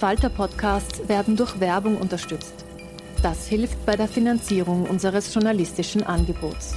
Falter-Podcasts 0.00 1.10
werden 1.10 1.36
durch 1.36 1.60
Werbung 1.60 1.98
unterstützt. 1.98 2.64
Das 3.22 3.46
hilft 3.46 3.84
bei 3.84 3.96
der 3.96 4.08
Finanzierung 4.08 4.88
unseres 4.88 5.34
journalistischen 5.34 6.02
Angebots. 6.02 6.74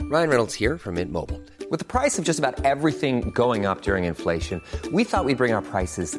Ryan 0.00 0.30
Reynolds 0.30 0.54
here 0.54 0.78
from 0.78 0.94
Mint 0.94 1.12
Mobile. 1.12 1.38
With 1.70 1.80
the 1.80 1.84
price 1.84 2.18
of 2.18 2.24
just 2.24 2.38
about 2.38 2.64
everything 2.64 3.30
going 3.34 3.66
up 3.66 3.82
during 3.82 4.04
inflation, 4.04 4.62
we 4.90 5.04
thought 5.04 5.26
we'd 5.26 5.36
bring 5.36 5.52
our 5.52 5.60
prices 5.60 6.18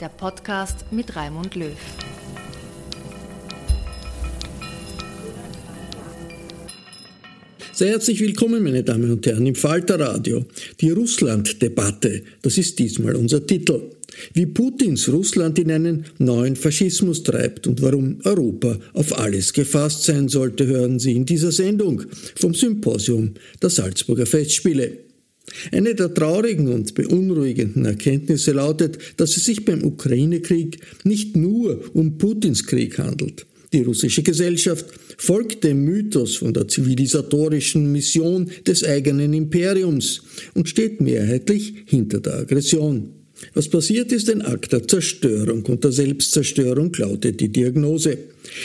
der 0.00 0.08
Podcast 0.08 0.86
mit 0.90 1.14
Raimund 1.14 1.54
Löw. 1.54 1.76
Sehr 7.74 7.90
herzlich 7.90 8.20
willkommen, 8.20 8.62
meine 8.62 8.82
Damen 8.82 9.10
und 9.10 9.26
Herren, 9.26 9.46
im 9.46 9.54
Falterradio. 9.54 10.44
Die 10.80 10.90
Russland-Debatte, 10.90 12.22
das 12.40 12.56
ist 12.56 12.78
diesmal 12.78 13.14
unser 13.14 13.46
Titel. 13.46 13.90
Wie 14.32 14.46
Putins 14.46 15.08
Russland 15.08 15.58
in 15.58 15.70
einen 15.70 16.06
neuen 16.18 16.56
Faschismus 16.56 17.22
treibt 17.22 17.66
und 17.66 17.82
warum 17.82 18.20
Europa 18.24 18.78
auf 18.94 19.18
alles 19.18 19.52
gefasst 19.52 20.04
sein 20.04 20.28
sollte, 20.28 20.66
hören 20.66 20.98
Sie 20.98 21.12
in 21.12 21.26
dieser 21.26 21.52
Sendung 21.52 22.02
vom 22.36 22.54
Symposium 22.54 23.34
der 23.60 23.70
Salzburger 23.70 24.26
Festspiele. 24.26 25.09
Eine 25.72 25.94
der 25.94 26.12
traurigen 26.14 26.68
und 26.68 26.94
beunruhigenden 26.94 27.84
Erkenntnisse 27.84 28.52
lautet, 28.52 28.98
dass 29.16 29.36
es 29.36 29.44
sich 29.44 29.64
beim 29.64 29.84
Ukraine-Krieg 29.84 30.80
nicht 31.04 31.36
nur 31.36 31.82
um 31.94 32.18
Putins 32.18 32.66
Krieg 32.66 32.98
handelt. 32.98 33.46
Die 33.72 33.82
russische 33.82 34.22
Gesellschaft 34.22 34.86
folgt 35.16 35.62
dem 35.62 35.84
Mythos 35.84 36.36
von 36.36 36.52
der 36.52 36.66
zivilisatorischen 36.66 37.92
Mission 37.92 38.50
des 38.66 38.82
eigenen 38.82 39.32
Imperiums 39.32 40.22
und 40.54 40.68
steht 40.68 41.00
mehrheitlich 41.00 41.74
hinter 41.86 42.20
der 42.20 42.38
Aggression. 42.38 43.19
Was 43.54 43.68
passiert 43.68 44.12
ist 44.12 44.30
ein 44.30 44.42
Akt 44.42 44.72
der 44.72 44.86
Zerstörung 44.86 45.64
und 45.66 45.82
der 45.82 45.92
Selbstzerstörung, 45.92 46.92
lautet 46.96 47.40
die 47.40 47.48
Diagnose. 47.48 48.18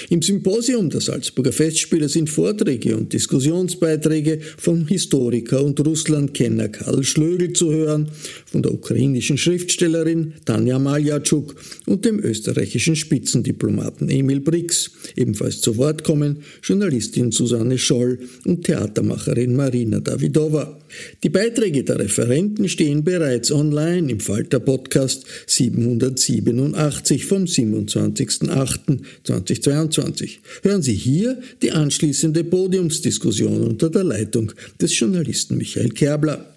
Im 0.09 0.22
Symposium 0.22 0.90
der 0.90 1.02
Salzburger 1.02 1.52
Festspiele 1.52 2.08
sind 2.08 2.30
Vorträge 2.30 2.96
und 2.96 3.12
Diskussionsbeiträge 3.14 4.40
vom 4.58 4.88
Historiker 4.88 5.64
und 5.64 5.85
Russlandkenner 5.85 6.69
Karl 6.69 7.03
Schlögl 7.03 7.53
zu 7.53 7.72
hören, 7.72 8.09
von 8.46 8.62
der 8.62 8.74
ukrainischen 8.74 9.38
Schriftstellerin 9.38 10.34
Tanja 10.46 10.80
Maljatschuk 10.80 11.56
und 11.85 12.06
dem 12.06 12.19
österreichischen 12.19 12.96
Spitzendiplomaten 12.96 14.09
Emil 14.09 14.40
Brix. 14.40 14.91
Ebenfalls 15.16 15.62
zu 15.62 15.78
Wort 15.78 16.03
kommen 16.03 16.38
Journalistin 16.64 17.31
Susanne 17.31 17.78
Scholl 17.78 18.19
und 18.46 18.66
Theatermacherin 18.66 19.56
Marina 19.56 20.00
Davidova. 20.00 20.80
Die 21.23 21.29
Beiträge 21.29 21.84
der 21.84 22.00
Referenten 22.00 22.68
stehen 22.69 23.03
bereits 23.03 23.51
online 23.51 24.12
im 24.12 24.19
Falter 24.19 24.59
Podcast 24.59 25.25
787 25.47 27.25
vom 27.25 27.46
27.08.2022. 27.46 30.40
Hören 30.63 30.81
Sie 30.81 30.96
hier 30.96 31.40
die 31.62 31.72
anschließende 31.72 32.44
Podiumsdiskussion 32.44 33.62
unter 33.62 33.90
der 33.90 34.03
Leitung 34.03 34.51
des 34.81 34.97
Journalisten 34.97 35.57
Michael 35.57 35.90
Kerbler. 35.90 36.56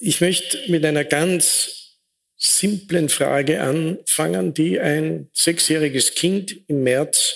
Ich 0.00 0.20
möchte 0.20 0.58
mit 0.68 0.84
einer 0.84 1.04
ganz 1.04 1.70
simplen 2.36 3.08
Frage 3.08 3.62
anfangen, 3.62 4.52
die 4.54 4.78
ein 4.78 5.28
sechsjähriges 5.32 6.14
Kind 6.14 6.56
im 6.68 6.84
März 6.84 7.34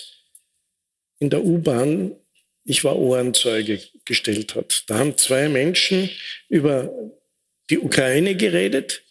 in 1.19 1.31
der 1.31 1.44
U-Bahn, 1.44 2.12
ich 2.64 2.84
war 2.84 2.97
Ohrenzeuge, 2.97 3.81
gestellt 4.05 4.55
hat. 4.55 4.85
Da 4.89 4.99
haben 4.99 5.17
zwei 5.17 5.49
Menschen 5.49 6.11
über 6.49 6.93
die 7.71 7.79
Ukraine 7.79 8.37
geredet 8.37 9.03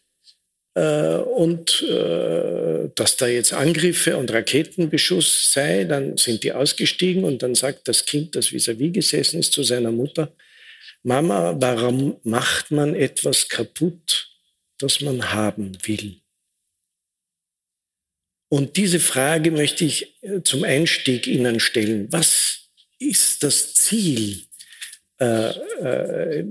äh, 0.76 1.16
und 1.18 1.84
äh, 1.84 2.90
dass 2.96 3.18
da 3.18 3.28
jetzt 3.28 3.54
Angriffe 3.54 4.18
und 4.18 4.32
Raketenbeschuss 4.32 5.52
sei. 5.52 5.86
Dann 5.86 6.18
sind 6.18 6.44
die 6.44 6.54
ausgestiegen 6.54 7.24
und 7.24 7.42
dann 7.44 7.56
sagt 7.56 7.88
das 7.88 8.06
Kind, 8.06 8.36
das 8.36 8.52
vis-à-vis 8.52 8.94
gesessen 8.94 9.40
ist, 9.40 9.54
zu 9.54 9.64
seiner 9.64 9.92
Mutter, 9.92 10.34
Mama, 11.04 11.56
warum 11.60 12.20
macht 12.24 12.70
man 12.70 12.94
etwas 12.94 13.50
kaputt, 13.50 14.30
das 14.78 15.02
man 15.02 15.34
haben 15.34 15.78
will? 15.86 16.22
Und 18.50 18.78
diese 18.78 19.00
Frage 19.00 19.50
möchte 19.50 19.86
ich 19.86 20.22
äh, 20.22 20.42
zum 20.44 20.64
Einstieg 20.64 21.26
Ihnen 21.26 21.60
stellen. 21.60 22.08
Was 22.12 22.70
ist 23.00 23.44
das 23.44 23.74
Ziel? 23.74 24.44
Äh, 25.22 25.50
äh, 25.84 26.46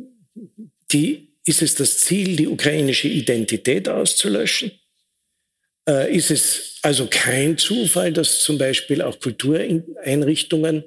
die, 0.93 1.33
ist 1.45 1.61
es 1.63 1.75
das 1.75 1.99
Ziel, 1.99 2.37
die 2.37 2.47
ukrainische 2.47 3.09
Identität 3.09 3.89
auszulöschen? 3.89 4.71
Äh, 5.89 6.17
ist 6.17 6.31
es 6.31 6.77
also 6.83 7.09
kein 7.11 7.59
Zufall, 7.59 8.13
dass 8.13 8.41
zum 8.41 8.59
Beispiel 8.59 9.03
auch 9.03 9.19
Kultureinrichtungen 9.19 10.85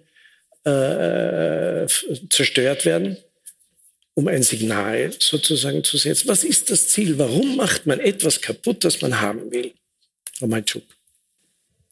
äh, 0.63 1.85
zerstört 2.29 2.85
werden, 2.85 3.17
um 4.13 4.29
ein 4.29 4.43
Signal 4.43 5.11
sozusagen 5.19 5.83
zu 5.83 5.97
setzen? 5.97 6.29
Was 6.29 6.45
ist 6.45 6.71
das 6.71 6.87
Ziel? 6.87 7.17
Warum 7.19 7.57
macht 7.57 7.85
man 7.85 7.99
etwas 7.99 8.39
kaputt, 8.39 8.85
das 8.85 9.01
man 9.01 9.19
haben 9.19 9.51
will? 9.51 9.73
Frau 10.37 10.47
Malczuk. 10.47 10.83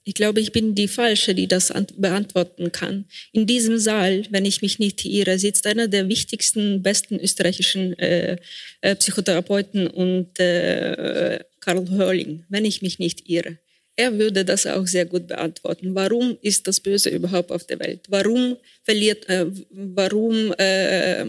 Ich 0.03 0.15
glaube, 0.15 0.39
ich 0.39 0.51
bin 0.51 0.73
die 0.73 0.87
Falsche, 0.87 1.35
die 1.35 1.47
das 1.47 1.71
beantworten 1.95 2.71
kann. 2.71 3.05
In 3.33 3.45
diesem 3.45 3.77
Saal, 3.77 4.23
wenn 4.31 4.45
ich 4.45 4.61
mich 4.61 4.79
nicht 4.79 5.05
irre, 5.05 5.37
sitzt 5.37 5.67
einer 5.67 5.87
der 5.87 6.09
wichtigsten, 6.09 6.81
besten 6.81 7.19
österreichischen 7.19 7.97
äh, 7.99 8.37
äh, 8.81 8.95
Psychotherapeuten 8.95 9.87
und 9.87 10.39
äh, 10.39 11.39
Karl 11.59 11.87
Hörling, 11.89 12.43
wenn 12.49 12.65
ich 12.65 12.81
mich 12.81 12.97
nicht 12.97 13.29
irre. 13.29 13.59
Er 13.95 14.17
würde 14.17 14.43
das 14.43 14.65
auch 14.65 14.87
sehr 14.87 15.05
gut 15.05 15.27
beantworten. 15.27 15.93
Warum 15.93 16.37
ist 16.41 16.67
das 16.67 16.79
Böse 16.79 17.09
überhaupt 17.09 17.51
auf 17.51 17.67
der 17.67 17.79
Welt? 17.79 18.05
Warum 18.09 18.57
verliert, 18.83 19.29
äh, 19.29 19.45
warum 19.69 20.53
äh, 20.57 21.23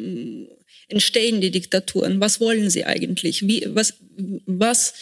entstehen 0.88 1.42
die 1.42 1.50
Diktaturen? 1.50 2.20
Was 2.20 2.40
wollen 2.40 2.70
sie 2.70 2.86
eigentlich? 2.86 3.46
Wie, 3.46 3.66
was, 3.66 3.94
was 4.46 4.94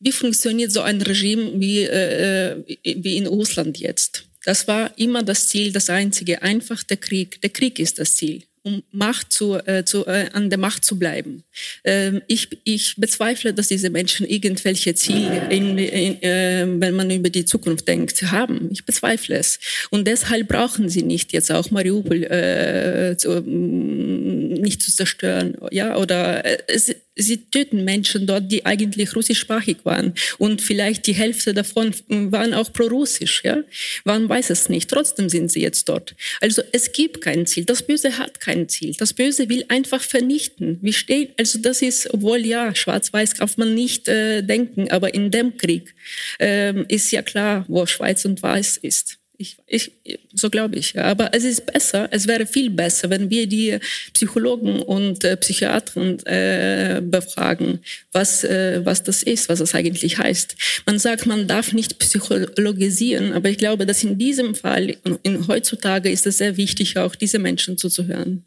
wie 0.00 0.12
funktioniert 0.12 0.72
so 0.72 0.80
ein 0.80 1.00
Regime 1.02 1.52
wie, 1.60 1.82
äh, 1.82 2.56
wie 2.82 3.16
in 3.16 3.26
Russland 3.26 3.78
jetzt? 3.78 4.24
Das 4.44 4.66
war 4.66 4.98
immer 4.98 5.22
das 5.22 5.48
Ziel, 5.48 5.70
das 5.70 5.90
einzige, 5.90 6.42
einfach 6.42 6.82
der 6.82 6.96
Krieg. 6.96 7.40
Der 7.42 7.50
Krieg 7.50 7.78
ist 7.78 7.98
das 7.98 8.16
Ziel 8.16 8.42
um 8.62 8.82
Macht 8.92 9.32
zu, 9.32 9.54
äh, 9.54 9.84
zu, 9.84 10.06
äh, 10.06 10.28
an 10.32 10.50
der 10.50 10.58
Macht 10.58 10.84
zu 10.84 10.98
bleiben. 10.98 11.44
Ähm, 11.84 12.20
ich, 12.26 12.48
ich 12.64 12.94
bezweifle, 12.96 13.54
dass 13.54 13.68
diese 13.68 13.90
Menschen 13.90 14.26
irgendwelche 14.26 14.94
Ziele, 14.94 15.48
in, 15.50 15.78
in, 15.78 16.22
äh, 16.22 16.66
wenn 16.66 16.94
man 16.94 17.10
über 17.10 17.30
die 17.30 17.44
Zukunft 17.44 17.88
denkt, 17.88 18.22
haben. 18.30 18.68
Ich 18.70 18.84
bezweifle 18.84 19.36
es. 19.36 19.58
Und 19.90 20.06
deshalb 20.06 20.48
brauchen 20.48 20.88
sie 20.88 21.02
nicht 21.02 21.32
jetzt 21.32 21.50
auch 21.50 21.70
Mariupol 21.70 22.24
äh, 22.24 23.16
zu, 23.16 23.40
nicht 23.40 24.82
zu 24.82 24.94
zerstören, 24.94 25.56
ja, 25.70 25.96
oder 25.96 26.44
äh, 26.44 26.58
es, 26.66 26.94
sie 27.16 27.38
töten 27.50 27.84
Menschen 27.84 28.26
dort, 28.26 28.50
die 28.50 28.64
eigentlich 28.64 29.14
russischsprachig 29.14 29.78
waren. 29.84 30.14
Und 30.38 30.62
vielleicht 30.62 31.06
die 31.06 31.12
Hälfte 31.14 31.54
davon 31.54 31.94
waren 32.08 32.54
auch 32.54 32.72
pro-russisch. 32.72 33.42
Ja? 33.44 33.58
Man 34.04 34.28
weiß 34.28 34.50
es 34.50 34.68
nicht. 34.68 34.88
Trotzdem 34.88 35.28
sind 35.28 35.50
sie 35.50 35.60
jetzt 35.60 35.88
dort. 35.88 36.14
Also 36.40 36.62
es 36.72 36.92
gibt 36.92 37.20
kein 37.20 37.46
Ziel. 37.46 37.64
Das 37.64 37.82
Böse 37.82 38.18
hat 38.18 38.40
kein 38.40 38.68
Ziel. 38.68 38.94
Das 38.98 39.12
Böse 39.12 39.48
will 39.48 39.64
einfach 39.68 40.02
vernichten. 40.02 40.78
Wie 40.82 40.92
steht, 40.92 41.32
also 41.38 41.58
das 41.58 41.82
ist, 41.82 42.12
obwohl 42.12 42.46
ja, 42.46 42.74
schwarz-weiß 42.74 43.34
darf 43.34 43.56
man 43.56 43.74
nicht 43.74 44.08
äh, 44.08 44.42
denken, 44.42 44.90
aber 44.90 45.12
in 45.14 45.30
dem 45.30 45.56
Krieg 45.56 45.94
äh, 46.38 46.82
ist 46.84 47.10
ja 47.10 47.22
klar, 47.22 47.64
wo 47.68 47.86
Schwarz 47.86 48.24
und 48.24 48.42
Weiß 48.42 48.76
ist. 48.76 49.19
Ich, 49.40 49.56
ich, 49.66 49.92
so 50.34 50.50
glaube 50.50 50.76
ich. 50.76 50.92
Ja. 50.92 51.04
Aber 51.04 51.32
es 51.32 51.44
ist 51.44 51.64
besser, 51.64 52.08
es 52.10 52.28
wäre 52.28 52.44
viel 52.44 52.68
besser, 52.68 53.08
wenn 53.08 53.30
wir 53.30 53.46
die 53.46 53.78
Psychologen 54.12 54.82
und 54.82 55.24
äh, 55.24 55.34
Psychiatren 55.38 56.18
äh, 56.26 57.00
befragen, 57.02 57.78
was, 58.12 58.44
äh, 58.44 58.84
was 58.84 59.02
das 59.02 59.22
ist, 59.22 59.48
was 59.48 59.60
das 59.60 59.74
eigentlich 59.74 60.18
heißt. 60.18 60.56
Man 60.84 60.98
sagt, 60.98 61.24
man 61.24 61.48
darf 61.48 61.72
nicht 61.72 61.98
psychologisieren, 61.98 63.32
aber 63.32 63.48
ich 63.48 63.56
glaube, 63.56 63.86
dass 63.86 64.04
in 64.04 64.18
diesem 64.18 64.54
Fall, 64.54 64.98
in, 65.22 65.48
heutzutage 65.48 66.10
ist 66.10 66.26
es 66.26 66.36
sehr 66.36 66.58
wichtig, 66.58 66.98
auch 66.98 67.14
diese 67.14 67.38
Menschen 67.38 67.78
zuzuhören, 67.78 68.44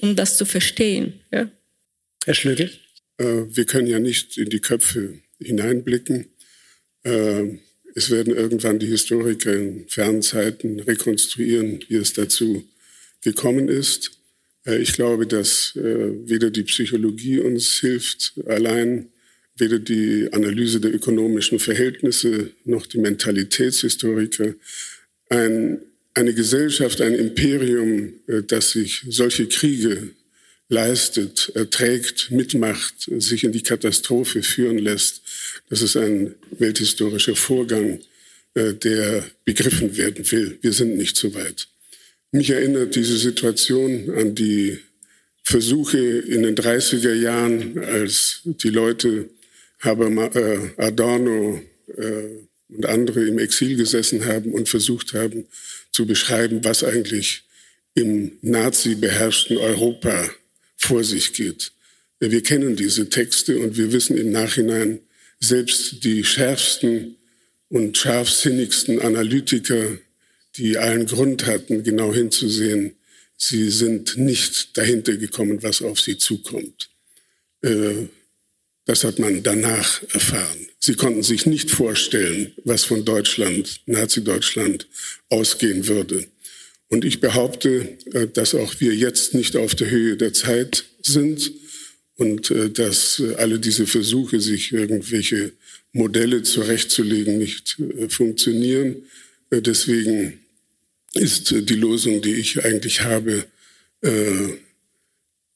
um 0.00 0.16
das 0.16 0.36
zu 0.36 0.44
verstehen. 0.44 1.20
Ja. 1.30 1.48
Herr 2.24 2.34
Schlögel? 2.34 2.72
Äh, 3.18 3.44
wir 3.46 3.66
können 3.66 3.86
ja 3.86 4.00
nicht 4.00 4.36
in 4.36 4.50
die 4.50 4.60
Köpfe 4.60 5.20
hineinblicken. 5.40 6.26
Es 7.94 8.10
werden 8.10 8.34
irgendwann 8.34 8.78
die 8.78 8.86
Historiker 8.86 9.54
in 9.54 9.86
fernen 9.88 10.22
Zeiten 10.22 10.80
rekonstruieren, 10.80 11.84
wie 11.88 11.96
es 11.96 12.12
dazu 12.12 12.64
gekommen 13.22 13.68
ist. 13.68 14.12
Äh, 14.66 14.78
ich 14.78 14.92
glaube, 14.94 15.26
dass 15.26 15.76
äh, 15.76 16.28
weder 16.28 16.50
die 16.50 16.64
Psychologie 16.64 17.40
uns 17.40 17.78
hilft 17.80 18.34
allein, 18.46 19.08
weder 19.56 19.78
die 19.78 20.28
Analyse 20.32 20.80
der 20.80 20.94
ökonomischen 20.94 21.58
Verhältnisse 21.58 22.50
noch 22.64 22.86
die 22.86 22.98
Mentalitätshistoriker. 22.98 24.54
Ein, 25.28 25.80
eine 26.14 26.34
Gesellschaft, 26.34 27.00
ein 27.00 27.14
Imperium, 27.14 28.14
äh, 28.26 28.42
das 28.42 28.72
sich 28.72 29.04
solche 29.08 29.46
Kriege 29.48 30.10
leistet, 30.72 31.52
erträgt, 31.54 32.30
mitmacht, 32.30 32.94
sich 33.18 33.44
in 33.44 33.52
die 33.52 33.62
Katastrophe 33.62 34.42
führen 34.42 34.78
lässt, 34.78 35.20
das 35.68 35.82
ist 35.82 35.96
ein 35.96 36.34
welthistorischer 36.50 37.36
Vorgang, 37.36 38.00
äh, 38.54 38.72
der 38.72 39.24
begriffen 39.44 39.96
werden 39.96 40.30
will. 40.32 40.58
Wir 40.62 40.72
sind 40.72 40.96
nicht 40.96 41.16
so 41.16 41.34
weit. 41.34 41.68
Mich 42.32 42.50
erinnert 42.50 42.96
diese 42.96 43.18
Situation 43.18 44.10
an 44.16 44.34
die 44.34 44.78
Versuche 45.44 45.98
in 45.98 46.42
den 46.42 46.56
30er 46.56 47.12
Jahren, 47.12 47.78
als 47.78 48.40
die 48.44 48.70
Leute 48.70 49.28
äh, 49.82 50.58
Adorno 50.78 51.60
äh, 51.98 52.22
und 52.68 52.86
andere 52.86 53.26
im 53.26 53.38
Exil 53.38 53.76
gesessen 53.76 54.24
haben 54.24 54.52
und 54.52 54.70
versucht 54.70 55.12
haben 55.12 55.44
zu 55.90 56.06
beschreiben, 56.06 56.64
was 56.64 56.82
eigentlich 56.82 57.42
im 57.94 58.38
Nazi-beherrschten 58.40 59.58
Europa 59.58 60.30
vor 60.82 61.04
sich 61.04 61.32
geht. 61.32 61.72
Wir 62.20 62.42
kennen 62.42 62.76
diese 62.76 63.08
Texte 63.08 63.58
und 63.58 63.76
wir 63.76 63.92
wissen 63.92 64.16
im 64.16 64.30
Nachhinein, 64.30 65.00
selbst 65.40 66.04
die 66.04 66.24
schärfsten 66.24 67.16
und 67.68 67.96
scharfsinnigsten 67.96 69.00
Analytiker, 69.00 69.98
die 70.56 70.78
allen 70.78 71.06
Grund 71.06 71.46
hatten, 71.46 71.82
genau 71.82 72.12
hinzusehen, 72.12 72.94
sie 73.36 73.70
sind 73.70 74.16
nicht 74.16 74.76
dahinter 74.76 75.16
gekommen, 75.16 75.62
was 75.62 75.82
auf 75.82 76.00
sie 76.00 76.18
zukommt. 76.18 76.90
Äh, 77.62 78.06
das 78.84 79.04
hat 79.04 79.18
man 79.18 79.42
danach 79.42 80.02
erfahren. 80.12 80.68
Sie 80.78 80.94
konnten 80.94 81.22
sich 81.22 81.46
nicht 81.46 81.70
vorstellen, 81.70 82.52
was 82.64 82.84
von 82.84 83.04
Deutschland, 83.04 83.80
Nazi-Deutschland, 83.86 84.88
ausgehen 85.28 85.86
würde. 85.86 86.26
Und 86.92 87.06
ich 87.06 87.20
behaupte, 87.20 87.96
äh, 88.12 88.28
dass 88.28 88.54
auch 88.54 88.78
wir 88.78 88.94
jetzt 88.94 89.32
nicht 89.32 89.56
auf 89.56 89.74
der 89.74 89.90
Höhe 89.90 90.18
der 90.18 90.34
Zeit 90.34 90.84
sind 91.00 91.50
und 92.16 92.50
äh, 92.50 92.68
dass 92.68 93.18
äh, 93.18 93.34
alle 93.36 93.58
diese 93.58 93.86
Versuche, 93.86 94.42
sich 94.42 94.72
irgendwelche 94.72 95.52
Modelle 95.92 96.42
zurechtzulegen, 96.42 97.38
nicht 97.38 97.76
funktionieren. 98.08 98.96
Deswegen 99.50 100.40
ist 101.14 101.50
die 101.50 101.74
Losung, 101.74 102.22
die 102.22 102.32
ich 102.32 102.64
eigentlich 102.64 103.02
habe, 103.02 103.44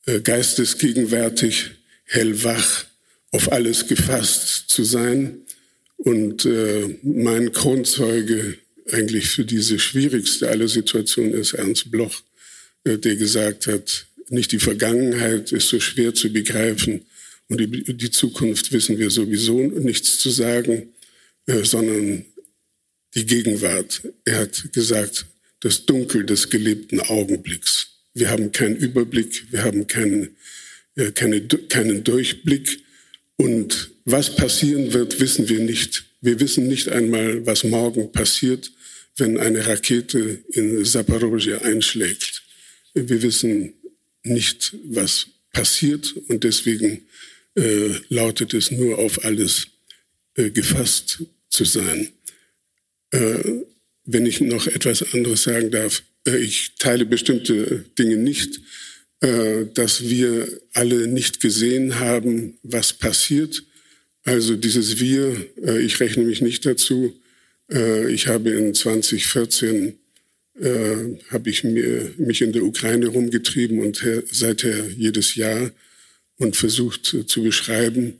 geistesgegenwärtig, 0.04 1.70
hellwach, 2.04 2.84
auf 3.30 3.50
alles 3.50 3.86
gefasst 3.86 4.68
zu 4.68 4.84
sein. 4.84 5.38
Und 5.96 6.46
mein 7.02 7.50
Kronzeuge 7.52 8.58
eigentlich 8.92 9.28
für 9.28 9.44
diese 9.44 9.78
schwierigste 9.78 10.48
aller 10.48 10.68
Situationen 10.68 11.34
ist 11.34 11.54
Ernst 11.54 11.90
Bloch, 11.90 12.22
äh, 12.84 12.98
der 12.98 13.16
gesagt 13.16 13.66
hat, 13.66 14.06
nicht 14.28 14.52
die 14.52 14.58
Vergangenheit 14.58 15.52
ist 15.52 15.68
so 15.68 15.80
schwer 15.80 16.14
zu 16.14 16.32
begreifen 16.32 17.06
und 17.48 17.60
die, 17.60 18.10
Zukunft 18.10 18.72
wissen 18.72 18.98
wir 18.98 19.10
sowieso 19.10 19.60
nichts 19.60 20.18
zu 20.18 20.30
sagen, 20.30 20.92
äh, 21.46 21.62
sondern 21.62 22.24
die 23.14 23.24
Gegenwart. 23.24 24.02
Er 24.24 24.40
hat 24.40 24.72
gesagt, 24.72 25.26
das 25.60 25.86
Dunkel 25.86 26.26
des 26.26 26.50
gelebten 26.50 27.00
Augenblicks. 27.00 27.88
Wir 28.14 28.30
haben 28.30 28.50
keinen 28.52 28.76
Überblick, 28.76 29.44
wir 29.50 29.62
haben 29.62 29.86
keinen, 29.86 30.36
äh, 30.96 31.12
keine, 31.12 31.40
keinen 31.42 32.02
Durchblick 32.02 32.80
und 33.36 33.90
was 34.04 34.34
passieren 34.34 34.92
wird, 34.92 35.20
wissen 35.20 35.48
wir 35.48 35.60
nicht. 35.60 36.04
Wir 36.20 36.40
wissen 36.40 36.66
nicht 36.66 36.88
einmal, 36.88 37.46
was 37.46 37.64
morgen 37.64 38.10
passiert, 38.10 38.70
wenn 39.16 39.38
eine 39.38 39.66
Rakete 39.66 40.44
in 40.52 40.84
Zaporozhye 40.84 41.62
einschlägt. 41.62 42.42
Wir 42.94 43.22
wissen 43.22 43.74
nicht, 44.22 44.74
was 44.84 45.26
passiert 45.52 46.14
und 46.28 46.44
deswegen 46.44 47.02
äh, 47.56 47.94
lautet 48.08 48.54
es 48.54 48.70
nur 48.70 48.98
auf 48.98 49.24
alles 49.24 49.68
äh, 50.34 50.50
gefasst 50.50 51.22
zu 51.48 51.64
sein. 51.64 52.08
Äh, 53.10 53.62
wenn 54.04 54.26
ich 54.26 54.40
noch 54.40 54.66
etwas 54.66 55.14
anderes 55.14 55.44
sagen 55.44 55.70
darf, 55.70 56.02
äh, 56.26 56.36
ich 56.36 56.72
teile 56.78 57.06
bestimmte 57.06 57.84
Dinge 57.98 58.16
nicht, 58.16 58.60
äh, 59.20 59.66
dass 59.72 60.08
wir 60.08 60.60
alle 60.74 61.06
nicht 61.08 61.40
gesehen 61.40 61.98
haben, 61.98 62.58
was 62.62 62.92
passiert. 62.92 63.62
Also 64.24 64.56
dieses 64.56 65.00
Wir, 65.00 65.46
äh, 65.64 65.80
ich 65.80 65.98
rechne 66.00 66.24
mich 66.24 66.42
nicht 66.42 66.66
dazu. 66.66 67.18
Ich 67.68 68.28
habe 68.28 68.50
in 68.50 68.74
2014 68.74 69.98
äh, 70.60 71.18
habe 71.30 71.50
ich 71.50 71.64
mir, 71.64 72.12
mich 72.16 72.40
in 72.40 72.52
der 72.52 72.62
Ukraine 72.62 73.08
rumgetrieben 73.08 73.80
und 73.80 74.02
her, 74.02 74.22
seither 74.30 74.88
jedes 74.88 75.34
Jahr 75.34 75.70
und 76.38 76.56
versucht 76.56 77.12
äh, 77.14 77.26
zu 77.26 77.42
beschreiben. 77.42 78.14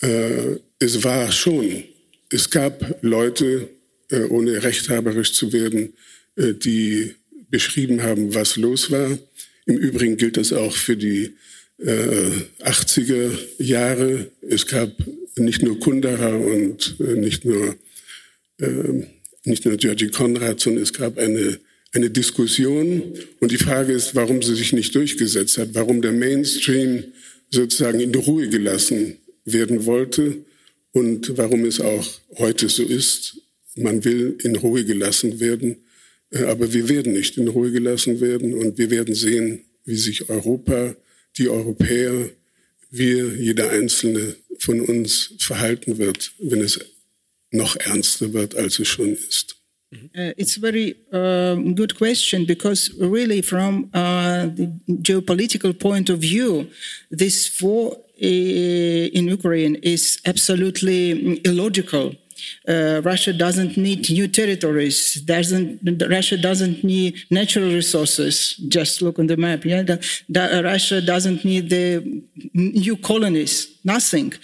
Äh, 0.00 0.56
es 0.78 1.04
war 1.04 1.30
schon, 1.32 1.84
es 2.30 2.50
gab 2.50 2.98
Leute, 3.02 3.68
äh, 4.10 4.22
ohne 4.24 4.62
rechthaberisch 4.62 5.32
zu 5.32 5.52
werden, 5.52 5.94
äh, 6.36 6.54
die 6.54 7.14
beschrieben 7.50 8.02
haben, 8.02 8.34
was 8.34 8.56
los 8.56 8.90
war. 8.90 9.18
Im 9.66 9.76
Übrigen 9.76 10.16
gilt 10.16 10.36
das 10.36 10.52
auch 10.52 10.74
für 10.74 10.96
die 10.96 11.34
80er 11.78 13.14
äh, 13.14 13.62
Jahre. 13.62 14.30
Es 14.40 14.66
gab 14.66 14.90
nicht 15.36 15.62
nur 15.62 15.78
Kundera 15.78 16.34
und 16.34 16.98
nicht 16.98 17.44
nur 17.44 17.76
nicht 19.44 19.64
nur 19.64 19.76
Georgi 19.76 20.08
Konrad, 20.08 20.60
sondern 20.60 20.82
es 20.82 20.92
gab 20.92 21.18
eine 21.18 21.58
eine 21.96 22.10
Diskussion. 22.10 23.14
Und 23.40 23.50
die 23.50 23.58
Frage 23.58 23.92
ist, 23.92 24.14
warum 24.14 24.42
sie 24.42 24.54
sich 24.54 24.72
nicht 24.72 24.94
durchgesetzt 24.94 25.58
hat, 25.58 25.70
warum 25.72 26.02
der 26.02 26.12
Mainstream 26.12 27.04
sozusagen 27.50 28.00
in 28.00 28.14
Ruhe 28.14 28.48
gelassen 28.48 29.16
werden 29.44 29.86
wollte 29.86 30.44
und 30.92 31.36
warum 31.36 31.64
es 31.64 31.80
auch 31.80 32.06
heute 32.38 32.68
so 32.68 32.82
ist. 32.82 33.38
Man 33.76 34.04
will 34.04 34.38
in 34.42 34.56
Ruhe 34.56 34.84
gelassen 34.84 35.40
werden, 35.40 35.76
äh, 36.30 36.44
aber 36.44 36.72
wir 36.72 36.88
werden 36.88 37.12
nicht 37.12 37.36
in 37.36 37.48
Ruhe 37.48 37.70
gelassen 37.70 38.20
werden 38.20 38.54
und 38.54 38.78
wir 38.78 38.90
werden 38.90 39.14
sehen, 39.14 39.60
wie 39.84 39.96
sich 39.96 40.28
Europa, 40.28 40.96
die 41.36 41.48
Europäer, 41.48 42.30
wir, 42.90 43.34
jeder 43.38 43.70
Einzelne 43.70 44.36
von 44.58 44.80
uns 44.80 45.34
verhalten 45.38 45.98
wird, 45.98 46.32
wenn 46.38 46.62
es 46.62 46.80
noch 47.56 47.76
ernster 47.76 48.32
wird, 48.32 48.54
als 48.56 48.78
es 48.78 48.88
schon 48.88 49.12
ist. 49.12 49.56
Uh, 49.92 50.32
it's 50.36 50.56
a 50.56 50.60
very 50.60 50.96
um, 51.12 51.74
good 51.74 51.96
question 51.96 52.44
because, 52.44 52.90
really, 53.00 53.40
from 53.40 53.88
uh, 53.94 54.46
the 54.46 54.72
geopolitical 55.00 55.78
point 55.78 56.10
of 56.10 56.18
view, 56.18 56.68
this 57.10 57.62
war 57.62 57.92
uh, 57.92 59.16
in 59.18 59.28
Ukraine 59.28 59.76
is 59.76 60.20
absolutely 60.26 61.40
illogical. 61.44 62.14
Uh, 62.68 63.00
Russia 63.04 63.32
doesn't 63.32 63.76
need 63.76 64.10
new 64.10 64.28
territories. 64.28 65.20
Doesn't 65.22 65.80
Russia 66.10 66.36
doesn't 66.36 66.82
need 66.82 67.18
natural 67.30 67.70
resources? 67.72 68.56
Just 68.68 69.02
look 69.02 69.18
on 69.18 69.28
the 69.28 69.36
map. 69.36 69.64
Yeah, 69.64 69.82
the, 69.82 69.96
the, 70.28 70.62
Russia 70.64 71.00
doesn't 71.00 71.44
need 71.44 71.70
the 71.70 72.22
new 72.54 72.96
colonies. 72.96 73.78
Nothing, 73.84 74.34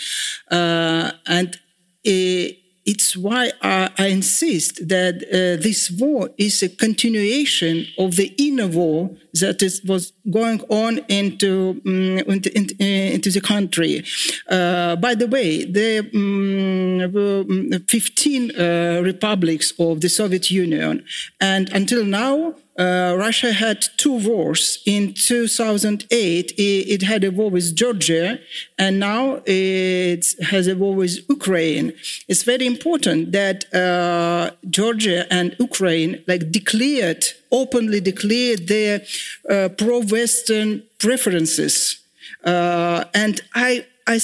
uh, 0.50 1.10
and. 1.26 1.58
Uh, 2.06 2.61
it's 2.84 3.16
why 3.16 3.52
I, 3.62 3.90
I 3.96 4.06
insist 4.08 4.88
that 4.88 5.22
uh, 5.28 5.62
this 5.62 5.90
war 5.90 6.30
is 6.36 6.62
a 6.62 6.68
continuation 6.68 7.86
of 7.98 8.16
the 8.16 8.34
inner 8.38 8.66
war 8.66 9.10
that 9.34 9.62
is, 9.62 9.82
was 9.84 10.12
going 10.30 10.60
on 10.68 10.98
into 11.08 11.80
um, 11.86 12.18
into, 12.18 12.56
into, 12.56 12.74
into, 12.80 13.30
the 13.30 13.40
country. 13.40 14.04
Uh, 14.48 14.96
by 14.96 15.14
the 15.14 15.26
way, 15.26 15.64
the 15.64 16.00
um, 16.14 17.84
15 17.88 18.50
uh, 18.50 19.00
republics 19.02 19.72
of 19.78 20.00
the 20.00 20.08
Soviet 20.08 20.50
Union, 20.50 21.04
and 21.40 21.68
until 21.72 22.04
now, 22.04 22.54
uh, 22.78 23.14
Russia 23.18 23.52
had 23.52 23.84
two 23.98 24.18
wars. 24.26 24.82
In 24.86 25.12
2008, 25.12 26.52
it, 26.52 26.60
it, 26.60 27.02
had 27.02 27.22
a 27.22 27.30
war 27.30 27.50
with 27.50 27.76
Georgia, 27.76 28.38
and 28.78 28.98
now 28.98 29.42
it 29.44 30.26
has 30.42 30.68
a 30.68 30.74
war 30.74 30.94
with 30.94 31.18
Ukraine. 31.28 31.92
It's 32.28 32.44
very 32.44 32.66
important 32.66 33.32
that 33.32 33.72
uh, 33.74 34.52
Georgia 34.70 35.30
and 35.30 35.54
Ukraine 35.58 36.24
like 36.26 36.50
declared 36.50 37.24
openly 37.50 38.00
declared 38.00 38.68
their 38.68 39.02
uh, 39.50 39.68
pro-Western 39.76 40.82
preferences, 40.98 41.98
uh, 42.44 43.04
and 43.12 43.42
I 43.54 43.84
I 44.06 44.18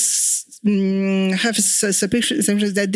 mm, 0.65 1.35
have 1.35 1.59
a 1.59 1.63
that 2.75 2.93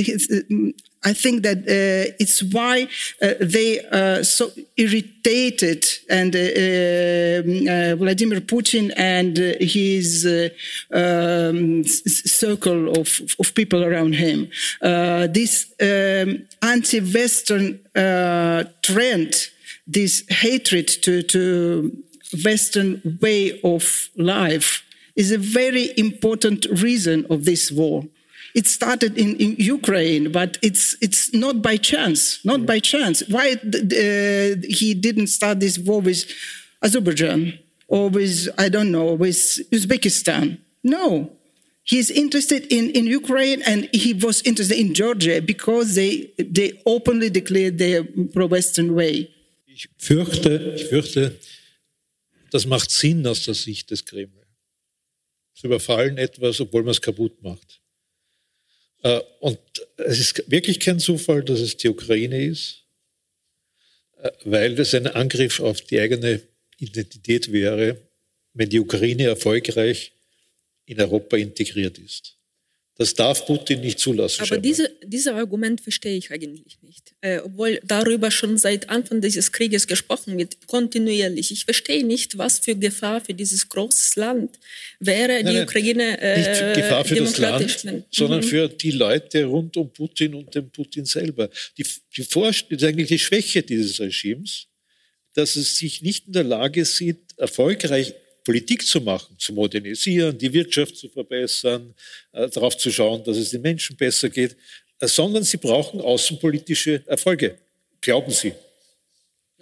I 1.04 1.12
think 1.12 1.42
that 1.42 1.58
uh, 1.58 2.14
it's 2.20 2.42
why 2.42 2.88
uh, 3.20 3.34
they 3.40 3.80
are 3.90 4.22
so 4.22 4.50
irritated 4.76 5.84
and 6.08 6.34
uh, 6.34 6.38
um, 6.38 7.68
uh 7.68 7.96
Vladimir 7.96 8.40
Putin 8.40 8.92
and 8.96 9.38
uh, 9.38 9.54
his 9.58 10.24
uh, 10.24 10.48
um, 10.92 11.84
circle 11.84 12.90
of, 13.00 13.20
of 13.40 13.54
people 13.54 13.84
around 13.84 14.14
him. 14.14 14.48
this 15.32 15.74
um, 15.80 16.46
anti-Western 16.62 17.80
trend, 18.82 19.48
this 19.86 20.24
hatred 20.28 20.88
to, 21.02 21.22
to 21.22 21.90
Western 22.44 23.18
way 23.20 23.60
of 23.64 24.08
life 24.16 24.84
is 25.16 25.32
a 25.32 25.38
very 25.38 25.92
important 25.96 26.66
reason 26.82 27.26
of 27.30 27.44
this 27.44 27.70
war. 27.70 28.04
It 28.54 28.66
started 28.66 29.16
in, 29.16 29.36
in 29.36 29.56
Ukraine, 29.56 30.30
but 30.30 30.58
it's 30.62 30.94
it's 31.00 31.32
not 31.32 31.62
by 31.62 31.78
chance. 31.78 32.44
Not 32.44 32.66
by 32.66 32.80
chance. 32.80 33.22
Why 33.28 33.52
uh, 33.52 34.60
he 34.68 34.94
didn't 34.94 35.28
start 35.28 35.60
this 35.60 35.78
war 35.78 36.02
with 36.02 36.26
Azerbaijan 36.82 37.58
or 37.88 38.10
with 38.10 38.48
I 38.58 38.68
don't 38.68 38.90
know 38.90 39.14
with 39.14 39.36
Uzbekistan? 39.70 40.58
No, 40.84 41.30
he's 41.84 42.10
interested 42.10 42.66
in, 42.72 42.90
in 42.90 43.06
Ukraine 43.06 43.62
and 43.62 43.88
he 43.92 44.14
was 44.14 44.42
interested 44.42 44.78
in 44.78 44.94
Georgia 44.94 45.40
because 45.40 45.94
they, 45.94 46.30
they 46.38 46.80
openly 46.86 47.30
declared 47.30 47.78
their 47.78 48.04
pro-Western 48.04 48.94
way. 48.94 49.28
Ich 49.66 49.88
fürchte, 49.96 50.74
ich 50.76 50.84
fürchte, 50.86 51.38
das 52.50 52.66
macht 52.66 52.90
Sinn 52.90 53.26
aus 53.26 53.44
der 53.44 53.54
Sicht 53.54 53.90
des 53.90 54.04
Kreml. 54.04 54.41
Sie 55.62 55.68
überfallen 55.68 56.18
etwas, 56.18 56.60
obwohl 56.60 56.82
man 56.82 56.90
es 56.90 57.00
kaputt 57.00 57.40
macht. 57.40 57.80
Äh, 59.04 59.20
und 59.38 59.60
es 59.96 60.18
ist 60.18 60.50
wirklich 60.50 60.80
kein 60.80 60.98
Zufall, 60.98 61.44
dass 61.44 61.60
es 61.60 61.76
die 61.76 61.88
Ukraine 61.88 62.44
ist, 62.46 62.82
äh, 64.18 64.32
weil 64.44 64.74
das 64.74 64.92
ein 64.92 65.06
Angriff 65.06 65.60
auf 65.60 65.80
die 65.82 66.00
eigene 66.00 66.42
Identität 66.78 67.52
wäre, 67.52 67.96
wenn 68.54 68.70
die 68.70 68.80
Ukraine 68.80 69.26
erfolgreich 69.26 70.12
in 70.84 71.00
Europa 71.00 71.36
integriert 71.36 71.96
ist. 71.96 72.36
Das 73.02 73.14
darf 73.14 73.46
Putin 73.46 73.80
nicht 73.80 73.98
zulassen. 73.98 74.42
Aber 74.42 74.58
diese, 74.58 74.88
dieses 75.04 75.26
Argument 75.26 75.80
verstehe 75.80 76.16
ich 76.16 76.30
eigentlich 76.30 76.80
nicht. 76.82 77.12
Äh, 77.20 77.38
obwohl 77.38 77.80
darüber 77.84 78.30
schon 78.30 78.58
seit 78.58 78.90
Anfang 78.90 79.20
dieses 79.20 79.50
Krieges 79.50 79.88
gesprochen 79.88 80.38
wird, 80.38 80.68
kontinuierlich. 80.68 81.50
Ich 81.50 81.64
verstehe 81.64 82.06
nicht, 82.06 82.38
was 82.38 82.60
für 82.60 82.76
Gefahr 82.76 83.20
für 83.20 83.34
dieses 83.34 83.68
große 83.68 84.20
Land 84.20 84.56
wäre 85.00 85.32
nein, 85.32 85.46
die 85.46 85.52
nein, 85.52 85.64
Ukraine 85.64 86.20
äh, 86.20 86.38
Nicht 86.38 86.56
für 86.56 86.72
Gefahr 86.74 87.04
für 87.04 87.16
das 87.16 87.38
Land, 87.38 87.84
mhm. 87.84 88.04
sondern 88.08 88.44
für 88.44 88.68
die 88.68 88.92
Leute 88.92 89.46
rund 89.46 89.76
um 89.76 89.92
Putin 89.92 90.36
und 90.36 90.54
den 90.54 90.70
Putin 90.70 91.04
selber. 91.04 91.50
Die, 91.76 91.84
die, 92.16 92.22
Vorst 92.22 92.66
ist 92.70 92.84
eigentlich 92.84 93.08
die 93.08 93.18
Schwäche 93.18 93.64
dieses 93.64 93.98
Regimes, 93.98 94.68
dass 95.34 95.56
es 95.56 95.76
sich 95.76 96.02
nicht 96.02 96.28
in 96.28 96.34
der 96.34 96.44
Lage 96.44 96.84
sieht, 96.84 97.18
erfolgreich 97.36 98.14
Politik 98.44 98.86
zu 98.86 99.00
machen, 99.00 99.36
zu 99.38 99.52
modernisieren, 99.52 100.36
die 100.36 100.52
Wirtschaft 100.52 100.96
zu 100.96 101.08
verbessern, 101.08 101.94
äh, 102.32 102.48
darauf 102.48 102.76
zu 102.76 102.90
schauen, 102.90 103.22
dass 103.24 103.36
es 103.36 103.50
den 103.50 103.62
Menschen 103.62 103.96
besser 103.96 104.28
geht, 104.28 104.56
äh, 104.98 105.06
sondern 105.06 105.44
sie 105.44 105.56
brauchen 105.56 106.00
außenpolitische 106.00 107.02
Erfolge. 107.06 107.58
Glauben 108.00 108.32
Sie? 108.32 108.52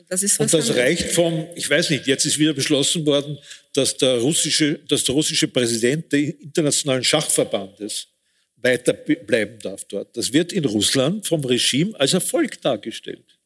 Das 0.09 0.23
Und 0.39 0.53
das 0.53 0.75
reicht 0.75 1.13
vom, 1.13 1.47
ich 1.55 1.71
weiß 1.71 1.91
nicht, 1.91 2.07
jetzt 2.09 2.25
ist 2.25 2.37
wieder 2.37 2.53
beschlossen 2.53 3.07
worden, 3.07 3.39
dass 3.73 3.97
der 3.97 4.19
russische, 4.19 4.81
dass 4.89 5.05
der 5.05 5.15
russische 5.15 5.47
Präsident 5.47 6.13
des 6.13 6.31
Internationalen 6.41 7.05
Schachverbandes 7.05 8.09
weiter 8.57 8.93
bleiben 8.93 9.59
darf 9.61 9.85
dort. 9.85 10.17
Das 10.17 10.33
wird 10.33 10.53
in 10.53 10.65
Russland 10.65 11.27
vom 11.27 11.45
Regime 11.45 11.99
als 11.99 12.13
Erfolg 12.13 12.61
dargestellt. 12.61 13.39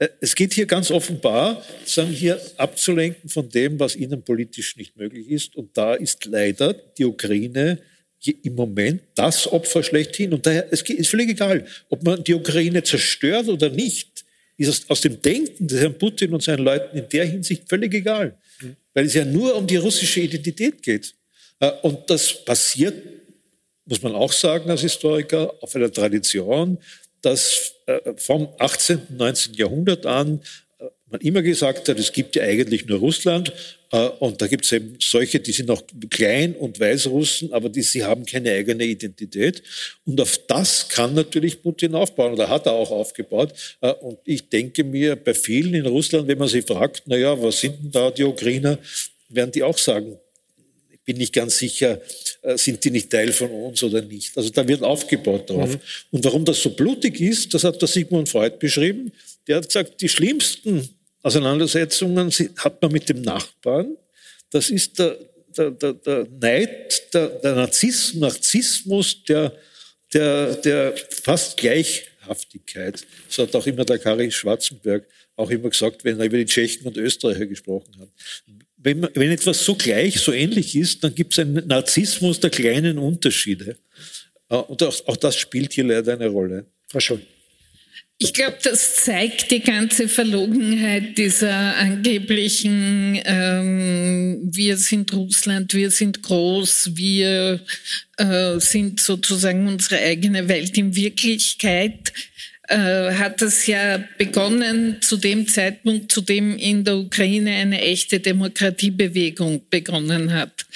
Äh, 0.00 0.08
es 0.20 0.34
geht 0.34 0.54
hier 0.54 0.66
ganz 0.66 0.90
offenbar, 0.90 1.64
sagen 1.84 2.10
hier 2.10 2.40
abzulenken 2.56 3.30
von 3.30 3.48
dem, 3.48 3.78
was 3.78 3.94
innenpolitisch 3.94 4.76
nicht 4.76 4.96
möglich 4.96 5.28
ist. 5.30 5.54
Und 5.54 5.76
da 5.76 5.94
ist 5.94 6.24
leider 6.24 6.72
die 6.72 7.04
Ukraine 7.04 7.78
im 8.42 8.54
Moment 8.54 9.02
das 9.14 9.46
Opfer 9.46 9.82
schlechthin. 9.82 10.34
Und 10.34 10.44
daher 10.44 10.66
es 10.70 10.82
ist 10.82 11.08
völlig 11.08 11.30
egal, 11.30 11.64
ob 11.88 12.02
man 12.02 12.24
die 12.24 12.34
Ukraine 12.34 12.82
zerstört 12.82 13.48
oder 13.48 13.70
nicht, 13.70 14.24
ist 14.56 14.90
aus 14.90 15.00
dem 15.00 15.22
Denken 15.22 15.68
des 15.68 15.80
Herrn 15.80 15.96
Putin 15.96 16.34
und 16.34 16.42
seinen 16.42 16.64
Leuten 16.64 16.98
in 16.98 17.08
der 17.08 17.24
Hinsicht 17.24 17.66
völlig 17.66 17.94
egal. 17.94 18.36
Weil 18.92 19.06
es 19.06 19.14
ja 19.14 19.24
nur 19.24 19.54
um 19.54 19.66
die 19.66 19.76
russische 19.76 20.20
Identität 20.20 20.82
geht. 20.82 21.14
Äh, 21.60 21.70
und 21.82 22.10
das 22.10 22.44
passiert, 22.44 22.94
muss 23.86 24.02
man 24.02 24.14
auch 24.14 24.32
sagen 24.32 24.70
als 24.70 24.82
Historiker, 24.82 25.54
auf 25.62 25.74
einer 25.76 25.90
Tradition, 25.90 26.78
dass 27.22 27.74
äh, 27.86 28.14
vom 28.16 28.48
18., 28.58 29.02
19. 29.16 29.54
Jahrhundert 29.54 30.06
an 30.06 30.40
äh, 30.78 30.84
man 31.10 31.20
immer 31.20 31.42
gesagt 31.42 31.88
hat, 31.88 31.98
es 31.98 32.12
gibt 32.12 32.36
ja 32.36 32.42
eigentlich 32.42 32.86
nur 32.86 32.98
Russland 32.98 33.52
äh, 33.92 34.08
und 34.20 34.40
da 34.40 34.46
gibt 34.46 34.64
es 34.64 34.72
eben 34.72 34.96
solche, 35.00 35.40
die 35.40 35.52
sind 35.52 35.66
noch 35.66 35.82
klein 36.08 36.54
und 36.54 36.78
Weißrussen, 36.78 37.52
aber 37.52 37.68
die, 37.68 37.82
sie 37.82 38.04
haben 38.04 38.24
keine 38.24 38.52
eigene 38.52 38.84
Identität. 38.84 39.62
Und 40.06 40.20
auf 40.20 40.38
das 40.46 40.88
kann 40.88 41.14
natürlich 41.14 41.62
Putin 41.62 41.94
aufbauen 41.94 42.32
oder 42.32 42.48
hat 42.48 42.66
er 42.66 42.72
auch 42.72 42.90
aufgebaut. 42.90 43.52
Und 44.00 44.18
ich 44.24 44.48
denke 44.48 44.84
mir, 44.84 45.16
bei 45.16 45.34
vielen 45.34 45.74
in 45.74 45.86
Russland, 45.86 46.28
wenn 46.28 46.38
man 46.38 46.48
sie 46.48 46.62
fragt, 46.62 47.02
na 47.06 47.16
ja, 47.16 47.40
was 47.42 47.60
sind 47.60 47.82
denn 47.82 47.90
da 47.90 48.10
die 48.10 48.24
Ukrainer, 48.24 48.78
werden 49.28 49.52
die 49.52 49.62
auch 49.62 49.78
sagen, 49.78 50.18
bin 51.10 51.18
nicht 51.18 51.32
ganz 51.32 51.58
sicher, 51.58 52.00
äh, 52.42 52.56
sind 52.56 52.84
die 52.84 52.92
nicht 52.92 53.10
Teil 53.10 53.32
von 53.32 53.50
uns 53.50 53.82
oder 53.82 54.00
nicht. 54.00 54.36
Also 54.36 54.50
da 54.50 54.66
wird 54.66 54.84
aufgebaut 54.84 55.50
drauf. 55.50 55.70
Mhm. 55.70 55.80
Und 56.12 56.24
warum 56.24 56.44
das 56.44 56.62
so 56.62 56.70
blutig 56.70 57.20
ist, 57.20 57.52
das 57.52 57.64
hat 57.64 57.82
der 57.82 57.88
Sigmund 57.88 58.28
Freud 58.28 58.58
beschrieben. 58.60 59.12
Der 59.48 59.56
hat 59.56 59.66
gesagt, 59.66 60.00
die 60.00 60.08
schlimmsten 60.08 60.88
Auseinandersetzungen 61.22 62.30
hat 62.58 62.80
man 62.80 62.92
mit 62.92 63.08
dem 63.08 63.22
Nachbarn. 63.22 63.96
Das 64.50 64.70
ist 64.70 65.00
der, 65.00 65.18
der, 65.56 65.72
der, 65.72 65.94
der 65.94 66.28
Neid, 66.40 67.12
der, 67.12 67.26
der 67.26 67.54
Narzissmus, 67.56 68.20
Narzissmus 68.20 69.24
der, 69.24 69.52
der, 70.14 70.54
der 70.54 70.94
fast 71.24 71.56
Gleichhaftigkeit. 71.56 73.04
Das 73.26 73.38
hat 73.38 73.56
auch 73.56 73.66
immer 73.66 73.84
der 73.84 73.98
Kari 73.98 74.30
Schwarzenberg 74.30 75.08
auch 75.34 75.50
immer 75.50 75.70
gesagt, 75.70 76.04
wenn 76.04 76.20
er 76.20 76.26
über 76.26 76.36
die 76.36 76.46
Tschechen 76.46 76.86
und 76.86 76.96
Österreicher 76.96 77.46
gesprochen 77.46 77.96
hat 77.98 78.10
wenn, 78.82 79.08
wenn 79.14 79.30
etwas 79.30 79.64
so 79.64 79.74
gleich, 79.74 80.20
so 80.20 80.32
ähnlich 80.32 80.74
ist, 80.74 81.04
dann 81.04 81.14
gibt 81.14 81.32
es 81.32 81.38
einen 81.38 81.66
Narzissmus 81.66 82.40
der 82.40 82.50
kleinen 82.50 82.98
Unterschiede. 82.98 83.76
Äh, 84.48 84.56
und 84.56 84.82
auch, 84.82 85.06
auch 85.06 85.16
das 85.16 85.36
spielt 85.36 85.72
hier 85.72 85.84
leider 85.84 86.14
eine 86.14 86.28
Rolle. 86.28 86.66
Frau 86.88 87.00
Scholl. 87.00 87.22
Ich 88.22 88.34
glaube, 88.34 88.58
das 88.62 88.96
zeigt 88.96 89.50
die 89.50 89.60
ganze 89.60 90.06
Verlogenheit 90.06 91.16
dieser 91.16 91.74
angeblichen, 91.76 93.18
ähm, 93.24 94.40
wir 94.42 94.76
sind 94.76 95.10
Russland, 95.14 95.72
wir 95.72 95.90
sind 95.90 96.22
groß, 96.22 96.90
wir 96.96 97.60
äh, 98.18 98.58
sind 98.58 99.00
sozusagen 99.00 99.66
unsere 99.66 100.02
eigene 100.02 100.48
Welt. 100.48 100.76
In 100.76 100.94
Wirklichkeit 100.94 102.12
äh, 102.70 103.14
hat 103.14 103.42
es 103.42 103.66
ja 103.66 104.02
begonnen 104.16 104.98
zu 105.00 105.16
dem 105.16 105.48
Zeitpunkt, 105.48 106.12
zu 106.12 106.20
dem 106.20 106.56
in 106.56 106.84
der 106.84 106.98
Ukraine 106.98 107.50
eine 107.50 107.80
echte 107.80 108.20
Demokratiebewegung 108.20 109.62
begonnen 109.70 110.32
hat. 110.32 110.66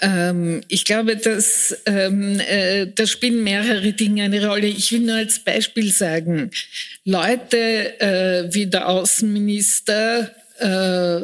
Ähm, 0.00 0.60
ich 0.68 0.84
glaube, 0.84 1.16
dass 1.16 1.74
ähm, 1.86 2.38
äh, 2.40 2.86
da 2.94 3.06
spielen 3.06 3.42
mehrere 3.42 3.92
Dinge 3.94 4.24
eine 4.24 4.46
Rolle. 4.46 4.66
Ich 4.66 4.92
will 4.92 5.00
nur 5.00 5.16
als 5.16 5.38
Beispiel 5.38 5.90
sagen, 5.90 6.50
Leute 7.04 7.98
äh, 7.98 8.52
wie 8.52 8.66
der 8.66 8.86
Außenminister, 8.86 10.30
äh, 10.58 11.20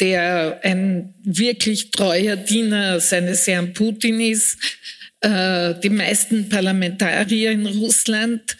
der 0.00 0.60
ein 0.62 1.12
wirklich 1.24 1.90
treuer 1.90 2.36
Diener 2.36 3.00
seines 3.00 3.48
Herrn 3.48 3.72
Putin 3.72 4.20
ist, 4.20 4.58
äh, 5.22 5.74
die 5.82 5.90
meisten 5.90 6.48
Parlamentarier 6.48 7.50
in 7.50 7.66
Russland, 7.66 8.56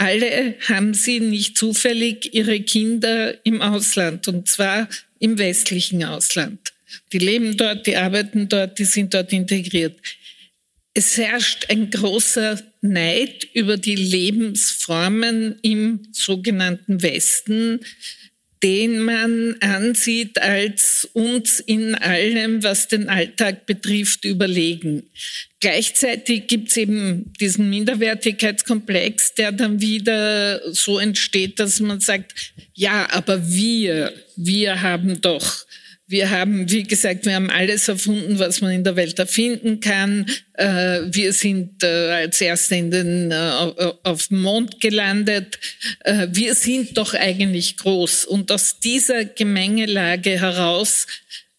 alle 0.00 0.54
haben 0.66 0.94
sie 0.94 1.20
nicht 1.20 1.58
zufällig 1.58 2.32
ihre 2.34 2.60
Kinder 2.60 3.44
im 3.44 3.60
Ausland 3.60 4.26
und 4.28 4.48
zwar 4.48 4.88
im 5.18 5.36
westlichen 5.36 6.02
Ausland. 6.04 6.72
Die 7.12 7.18
leben 7.18 7.58
dort, 7.58 7.86
die 7.86 7.96
arbeiten 7.96 8.48
dort, 8.48 8.78
die 8.78 8.86
sind 8.86 9.12
dort 9.12 9.30
integriert. 9.32 10.00
Es 10.94 11.18
herrscht 11.18 11.66
ein 11.68 11.90
großer 11.90 12.60
Neid 12.80 13.46
über 13.52 13.76
die 13.76 13.94
Lebensformen 13.94 15.58
im 15.60 16.08
sogenannten 16.12 17.02
Westen, 17.02 17.80
den 18.62 19.00
man 19.00 19.56
ansieht 19.60 20.40
als 20.40 21.08
uns 21.14 21.60
in 21.60 21.94
allem, 21.94 22.62
was 22.62 22.88
den 22.88 23.08
Alltag 23.08 23.64
betrifft, 23.64 24.24
überlegen. 24.24 25.04
Gleichzeitig 25.60 26.46
gibt 26.46 26.68
es 26.68 26.76
eben 26.76 27.32
diesen 27.40 27.70
Minderwertigkeitskomplex, 27.70 29.34
der 29.34 29.52
dann 29.52 29.80
wieder 29.80 30.60
so 30.72 30.98
entsteht, 30.98 31.58
dass 31.58 31.80
man 31.80 32.00
sagt, 32.00 32.34
ja, 32.74 33.08
aber 33.10 33.48
wir, 33.48 34.12
wir 34.36 34.82
haben 34.82 35.20
doch 35.20 35.64
wir 36.10 36.30
haben, 36.30 36.68
wie 36.68 36.82
gesagt, 36.82 37.24
wir 37.24 37.34
haben 37.34 37.50
alles 37.50 37.86
erfunden, 37.86 38.40
was 38.40 38.60
man 38.60 38.72
in 38.72 38.82
der 38.82 38.96
Welt 38.96 39.18
erfinden 39.18 39.78
kann. 39.78 40.26
Äh, 40.54 41.02
wir 41.06 41.32
sind 41.32 41.84
äh, 41.84 42.10
als 42.10 42.40
Erste 42.40 42.74
in 42.74 42.90
den, 42.90 43.30
äh, 43.30 43.92
auf 44.02 44.26
dem 44.26 44.42
Mond 44.42 44.80
gelandet. 44.80 45.58
Wir 46.28 46.54
sind 46.54 46.98
doch 46.98 47.14
eigentlich 47.14 47.76
groß. 47.76 48.24
Und 48.24 48.50
aus 48.50 48.80
dieser 48.80 49.24
Gemengelage 49.24 50.40
heraus 50.40 51.06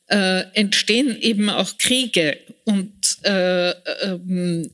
entstehen 0.08 1.18
eben 1.22 1.50
auch 1.50 1.78
Kriege. 1.78 2.38
Und 2.66 2.92
ähm, 3.24 4.70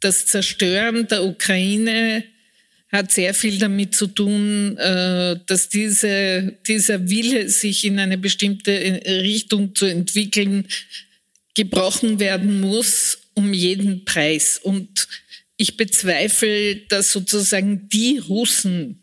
das 0.00 0.24
Zerstören 0.26 1.06
der 1.08 1.24
Ukraine 1.24 2.24
hat 2.92 3.12
sehr 3.12 3.34
viel 3.34 3.58
damit 3.58 3.94
zu 3.94 4.08
tun, 4.08 4.76
äh, 4.76 5.36
dass 5.46 5.68
diese, 5.68 6.58
dieser 6.66 7.08
Wille, 7.08 7.48
sich 7.48 7.84
in 7.84 7.98
eine 7.98 8.18
bestimmte 8.18 8.72
Richtung 9.06 9.74
zu 9.74 9.86
entwickeln, 9.86 10.66
gebrochen 11.54 12.18
werden 12.20 12.60
muss 12.60 13.18
um 13.34 13.52
jeden 13.52 14.04
Preis. 14.04 14.58
Und 14.62 15.08
ich 15.56 15.76
bezweifle, 15.76 16.76
dass 16.88 17.12
sozusagen 17.12 17.88
die 17.88 18.18
Russen 18.18 19.02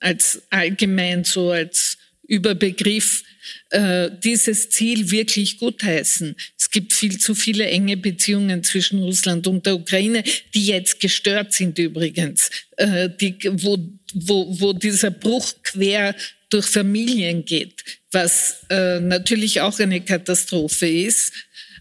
als 0.00 0.42
allgemein 0.50 1.24
so 1.24 1.50
als 1.50 1.98
Überbegriff 2.26 3.24
äh, 3.70 4.10
dieses 4.22 4.70
Ziel 4.70 5.10
wirklich 5.10 5.58
gutheißen. 5.58 6.36
Es 6.58 6.70
gibt 6.70 6.92
viel 6.92 7.18
zu 7.18 7.34
viele 7.34 7.66
enge 7.66 7.96
Beziehungen 7.96 8.62
zwischen 8.62 9.00
Russland 9.00 9.46
und 9.46 9.66
der 9.66 9.74
Ukraine, 9.74 10.22
die 10.54 10.66
jetzt 10.66 11.00
gestört 11.00 11.52
sind 11.52 11.78
übrigens, 11.78 12.50
äh, 12.76 13.08
die, 13.20 13.36
wo, 13.54 13.78
wo, 14.14 14.60
wo 14.60 14.72
dieser 14.72 15.10
Bruch 15.10 15.52
quer 15.62 16.14
durch 16.50 16.66
Familien 16.66 17.44
geht, 17.44 17.82
was 18.12 18.64
äh, 18.70 19.00
natürlich 19.00 19.60
auch 19.60 19.78
eine 19.80 20.00
Katastrophe 20.00 20.86
ist. 20.86 21.32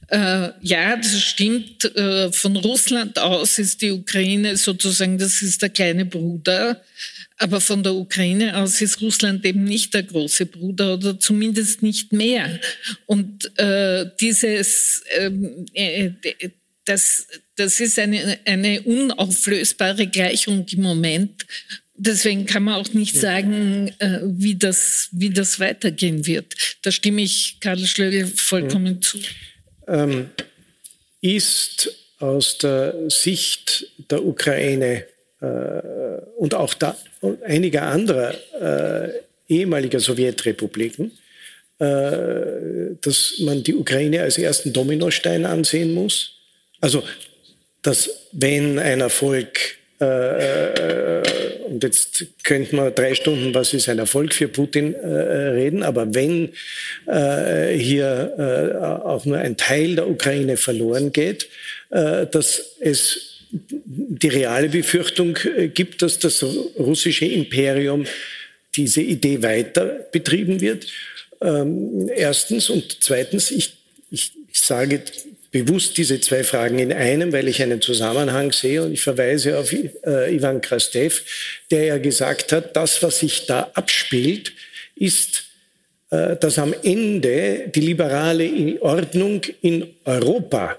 Äh, 0.08 0.50
ja, 0.62 0.98
das 0.98 1.22
stimmt. 1.22 1.92
Von 2.32 2.58
Russland 2.58 3.18
aus 3.20 3.60
ist 3.60 3.82
die 3.82 3.92
Ukraine 3.92 4.58
sozusagen, 4.58 5.18
das 5.18 5.42
ist 5.42 5.62
der 5.62 5.70
kleine 5.70 6.06
Bruder. 6.06 6.82
Aber 7.42 7.60
von 7.60 7.82
der 7.82 7.96
Ukraine 7.96 8.56
aus 8.56 8.82
ist 8.82 9.02
Russland 9.02 9.44
eben 9.46 9.64
nicht 9.64 9.96
der 9.96 10.04
große 10.04 10.46
Bruder 10.46 10.94
oder 10.94 11.20
zumindest 11.20 11.82
nicht 11.82 12.14
mehr. 12.14 12.60
Und 13.08 13.58
äh, 13.58 14.06
dieses, 14.20 15.04
ähm, 15.18 15.66
äh, 15.74 16.12
das, 16.86 17.26
das 17.56 17.80
ist 17.80 17.98
eine, 17.98 18.38
eine 18.46 18.84
unauflösbare 18.84 20.06
Gleichung 20.06 20.68
im 20.72 20.84
Moment. 20.84 21.48
Deswegen 21.96 22.46
kann 22.46 22.62
man 22.62 22.76
auch 22.76 22.94
nicht 22.94 23.16
sagen, 23.16 23.92
äh, 23.98 24.20
wie, 24.24 24.56
das, 24.56 25.10
wie 25.12 25.32
das 25.32 25.60
weitergehen 25.60 26.28
wird. 26.28 26.54
Da 26.84 26.92
stimme 26.92 27.24
ich 27.24 27.58
Karl 27.60 27.80
Schlögel 27.80 28.28
vollkommen 28.28 28.98
mhm. 28.98 29.02
zu. 29.02 29.18
Ähm, 29.88 30.30
ist 31.22 31.92
aus 32.20 32.60
der 32.60 33.10
Sicht 33.10 33.88
der 34.12 34.24
Ukraine 34.24 35.08
äh, 35.42 35.46
und 36.42 36.56
auch 36.56 36.74
da, 36.74 36.98
einiger 37.46 37.84
anderer 37.84 38.34
äh, 38.60 39.10
ehemaliger 39.48 40.00
Sowjetrepubliken, 40.00 41.12
äh, 41.78 42.96
dass 43.00 43.36
man 43.42 43.62
die 43.62 43.76
Ukraine 43.76 44.24
als 44.24 44.40
ersten 44.40 44.74
Dominostein 44.74 45.46
ansehen 45.46 45.94
muss. 45.94 46.32
Also, 46.80 47.04
dass 47.84 48.10
wenn 48.32 48.80
ein 48.80 49.02
Erfolg, 49.02 49.78
äh, 50.02 51.20
äh 51.20 51.24
und 51.68 51.84
jetzt 51.84 52.26
könnte 52.44 52.76
man 52.76 52.96
drei 52.96 53.14
Stunden, 53.14 53.54
was 53.54 53.76
ist 53.76 53.88
ein 53.88 54.00
Erfolg 54.00 54.34
für 54.34 54.48
Putin, 54.48 54.96
äh, 54.96 55.08
reden, 55.08 55.84
aber 55.84 56.12
wenn 56.16 56.54
äh, 57.06 57.78
hier 57.78 59.00
auch 59.06 59.26
nur 59.26 59.38
ein 59.38 59.58
Teil 59.58 59.96
der 59.96 60.10
Ukraine 60.10 60.58
verloren 60.58 61.14
geht, 61.14 61.48
dass 61.92 62.78
es 62.80 63.32
die 63.52 64.28
reale 64.28 64.70
Befürchtung 64.70 65.38
äh, 65.58 65.68
gibt, 65.68 66.02
dass 66.02 66.20
das 66.20 66.44
russische 66.44 67.26
Imperium 67.26 68.06
diese 68.76 69.02
Idee 69.02 69.42
weiter 69.44 70.08
betrieben 70.12 70.62
wird. 70.62 70.88
Ähm, 71.42 72.10
erstens 72.16 72.70
und 72.70 72.98
zweitens, 73.02 73.52
ich, 73.52 73.74
ich, 74.10 74.32
ich 74.52 74.60
sage 74.60 75.02
bewusst 75.52 75.98
diese 75.98 76.20
zwei 76.22 76.44
Fragen 76.44 76.80
in 76.80 76.94
einem, 76.94 77.34
weil 77.34 77.48
ich 77.48 77.62
einen 77.62 77.82
Zusammenhang 77.82 78.54
sehe 78.54 78.84
und 78.84 78.94
ich 78.94 79.02
verweise 79.02 79.58
auf 79.58 79.74
äh, 79.74 80.34
Ivan 80.34 80.62
Krastev, 80.62 81.24
der 81.70 81.86
ja 81.86 81.98
gesagt 81.98 82.54
hat, 82.54 82.76
das, 82.76 83.04
was 83.04 83.20
sich 83.20 83.46
da 83.48 83.70
abspielt, 83.74 84.54
ist, 84.96 85.46
äh, 86.10 86.38
dass 86.38 86.58
am 86.58 86.74
Ende 86.84 87.70
die 87.74 87.82
liberale 87.82 88.82
Ordnung 88.82 89.42
in 89.62 89.88
Europa 90.06 90.78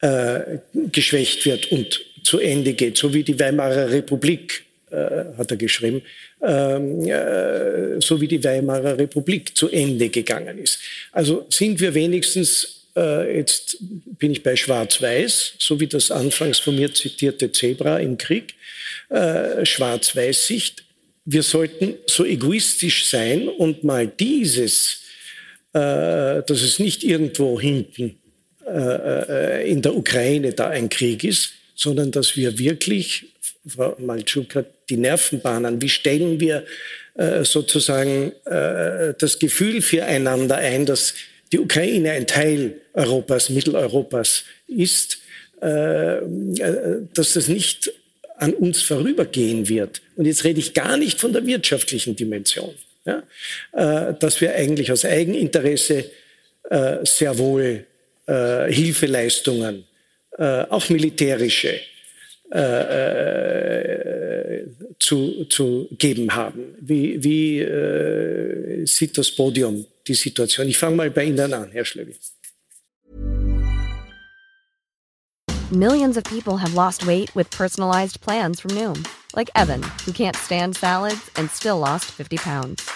äh, 0.00 0.58
geschwächt 0.92 1.44
wird 1.46 1.70
und 1.72 2.00
zu 2.22 2.38
Ende 2.38 2.74
geht, 2.74 2.96
so 2.98 3.12
wie 3.12 3.22
die 3.22 3.38
Weimarer 3.38 3.90
Republik, 3.90 4.64
äh, 4.90 5.24
hat 5.36 5.50
er 5.50 5.56
geschrieben, 5.56 6.02
ähm, 6.42 7.04
äh, 7.06 8.00
so 8.00 8.20
wie 8.20 8.28
die 8.28 8.42
Weimarer 8.42 8.98
Republik 8.98 9.56
zu 9.56 9.68
Ende 9.68 10.08
gegangen 10.08 10.58
ist. 10.58 10.78
Also 11.12 11.46
sind 11.50 11.80
wir 11.80 11.94
wenigstens, 11.94 12.86
äh, 12.96 13.38
jetzt 13.38 13.78
bin 14.18 14.32
ich 14.32 14.42
bei 14.42 14.56
Schwarz-Weiß, 14.56 15.54
so 15.58 15.80
wie 15.80 15.86
das 15.86 16.10
anfangs 16.10 16.58
von 16.58 16.76
mir 16.76 16.92
zitierte 16.92 17.50
Zebra 17.52 17.98
im 17.98 18.18
Krieg, 18.18 18.54
äh, 19.08 19.64
Schwarz-Weiß-Sicht. 19.64 20.84
Wir 21.24 21.42
sollten 21.42 21.94
so 22.06 22.24
egoistisch 22.24 23.08
sein 23.10 23.48
und 23.48 23.84
mal 23.84 24.06
dieses, 24.06 25.02
äh, 25.72 26.42
dass 26.42 26.62
es 26.62 26.78
nicht 26.78 27.04
irgendwo 27.04 27.60
hinten 27.60 28.18
in 29.64 29.82
der 29.82 29.96
Ukraine 29.96 30.52
da 30.52 30.68
ein 30.68 30.88
Krieg 30.88 31.24
ist, 31.24 31.52
sondern 31.74 32.10
dass 32.10 32.36
wir 32.36 32.58
wirklich, 32.58 33.26
Frau 33.66 33.96
Malczuk 33.98 34.54
hat 34.54 34.66
die 34.90 34.96
Nervenbahnen, 34.96 35.80
wie 35.80 35.88
stellen 35.88 36.40
wir 36.40 36.64
äh, 37.14 37.44
sozusagen 37.44 38.32
das 38.44 39.38
Gefühl 39.38 39.82
füreinander 39.82 40.56
ein, 40.56 40.86
dass 40.86 41.14
die 41.52 41.58
Ukraine 41.58 42.12
ein 42.12 42.26
Teil 42.26 42.80
Europas, 42.92 43.48
Mitteleuropas 43.48 44.44
ist, 44.66 45.18
dass 45.60 47.32
das 47.32 47.48
nicht 47.48 47.92
an 48.36 48.54
uns 48.54 48.82
vorübergehen 48.82 49.68
wird. 49.68 50.00
Und 50.16 50.26
jetzt 50.26 50.44
rede 50.44 50.60
ich 50.60 50.74
gar 50.74 50.96
nicht 50.96 51.20
von 51.20 51.32
der 51.32 51.44
wirtschaftlichen 51.46 52.14
Dimension, 52.14 52.74
ja? 53.04 53.24
dass 54.12 54.40
wir 54.40 54.54
eigentlich 54.54 54.92
aus 54.92 55.04
Eigeninteresse 55.04 56.04
sehr 57.02 57.38
wohl 57.38 57.84
äh, 58.28 58.72
Hilfeleistungen, 58.72 59.84
äh, 60.38 60.64
auch 60.68 60.88
militärische, 60.90 61.80
äh, 62.52 62.60
äh, 62.60 64.66
zu, 64.98 65.44
zu 65.46 65.88
geben 65.98 66.34
haben. 66.34 66.74
Wie, 66.80 67.22
wie 67.22 67.60
äh, 67.60 68.86
sieht 68.86 69.18
das 69.18 69.30
Podium 69.30 69.86
die 70.06 70.14
Situation? 70.14 70.68
Ich 70.68 70.78
fange 70.78 70.96
mal 70.96 71.10
bei 71.10 71.24
Ihnen 71.24 71.52
an, 71.52 71.70
Herr 71.72 71.84
Schlögl. 71.84 72.14
Millions 75.70 76.16
of 76.16 76.24
people 76.24 76.56
have 76.56 76.74
lost 76.74 77.06
weight 77.06 77.34
with 77.34 77.50
personalized 77.50 78.22
plans 78.22 78.60
from 78.60 78.70
Noom. 78.70 79.04
Like 79.36 79.50
Evan, 79.54 79.82
who 80.06 80.12
can't 80.12 80.34
stand 80.34 80.76
salads 80.76 81.30
and 81.36 81.50
still 81.50 81.78
lost 81.78 82.06
50 82.06 82.38
pounds. 82.38 82.88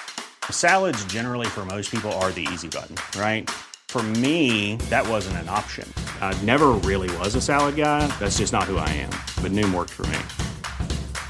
Salads, 0.50 1.04
generally, 1.04 1.46
for 1.46 1.66
most 1.66 1.90
people, 1.90 2.10
are 2.12 2.32
the 2.32 2.48
easy 2.52 2.68
button, 2.68 2.96
right? 3.20 3.48
For 3.92 4.02
me, 4.02 4.76
that 4.88 5.07
wasn't 5.07 5.37
an 5.42 5.50
option. 5.50 5.87
I 6.22 6.33
never 6.44 6.68
really 6.70 7.14
was 7.18 7.35
a 7.35 7.42
salad 7.42 7.76
guy. 7.76 8.07
That's 8.18 8.38
just 8.38 8.50
not 8.50 8.64
who 8.64 8.78
I 8.78 8.88
am. 8.88 9.11
But 9.42 9.52
Noom 9.52 9.74
worked 9.74 9.90
for 9.90 10.07
me. 10.07 10.18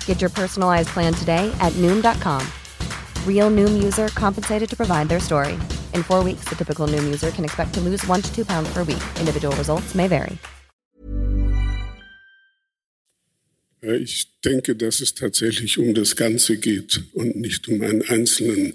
Get 0.06 0.20
your 0.20 0.30
personalized 0.30 0.90
plan 0.90 1.12
today 1.12 1.52
at 1.58 1.72
Noom.com. 1.82 2.46
Real 3.26 3.50
Noom 3.50 3.82
user 3.82 4.06
compensated 4.14 4.70
to 4.70 4.76
provide 4.76 5.08
their 5.08 5.18
story. 5.18 5.54
In 5.92 6.04
four 6.04 6.22
weeks, 6.22 6.44
the 6.48 6.54
typical 6.54 6.86
Noom 6.86 7.02
user 7.02 7.32
can 7.32 7.44
expect 7.44 7.74
to 7.74 7.80
lose 7.80 8.06
one 8.06 8.22
to 8.22 8.32
two 8.32 8.44
pounds 8.44 8.72
per 8.72 8.84
week. 8.84 9.02
Individual 9.18 9.56
results 9.56 9.96
may 9.96 10.06
vary. 10.06 10.38
Ich 13.80 14.28
denke, 14.44 14.76
dass 14.76 15.00
es 15.00 15.14
tatsächlich 15.14 15.78
um 15.78 15.94
das 15.94 16.14
Ganze 16.14 16.58
geht 16.58 17.02
und 17.12 17.34
nicht 17.34 17.66
um 17.66 17.82
einen 17.82 18.02
einzelnen 18.02 18.74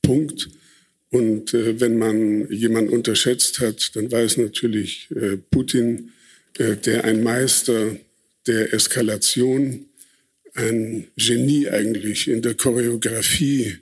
Punkt. 0.00 0.48
Und 1.16 1.54
äh, 1.54 1.80
wenn 1.80 1.96
man 1.96 2.46
jemanden 2.50 2.92
unterschätzt 2.92 3.60
hat, 3.60 3.96
dann 3.96 4.12
war 4.12 4.20
es 4.20 4.36
natürlich 4.36 5.08
äh, 5.12 5.38
Putin, 5.50 6.12
äh, 6.58 6.76
der 6.76 7.04
ein 7.04 7.22
Meister 7.22 7.96
der 8.46 8.74
Eskalation, 8.74 9.86
ein 10.52 11.06
Genie 11.16 11.68
eigentlich 11.70 12.28
in 12.28 12.42
der 12.42 12.52
Choreografie 12.52 13.78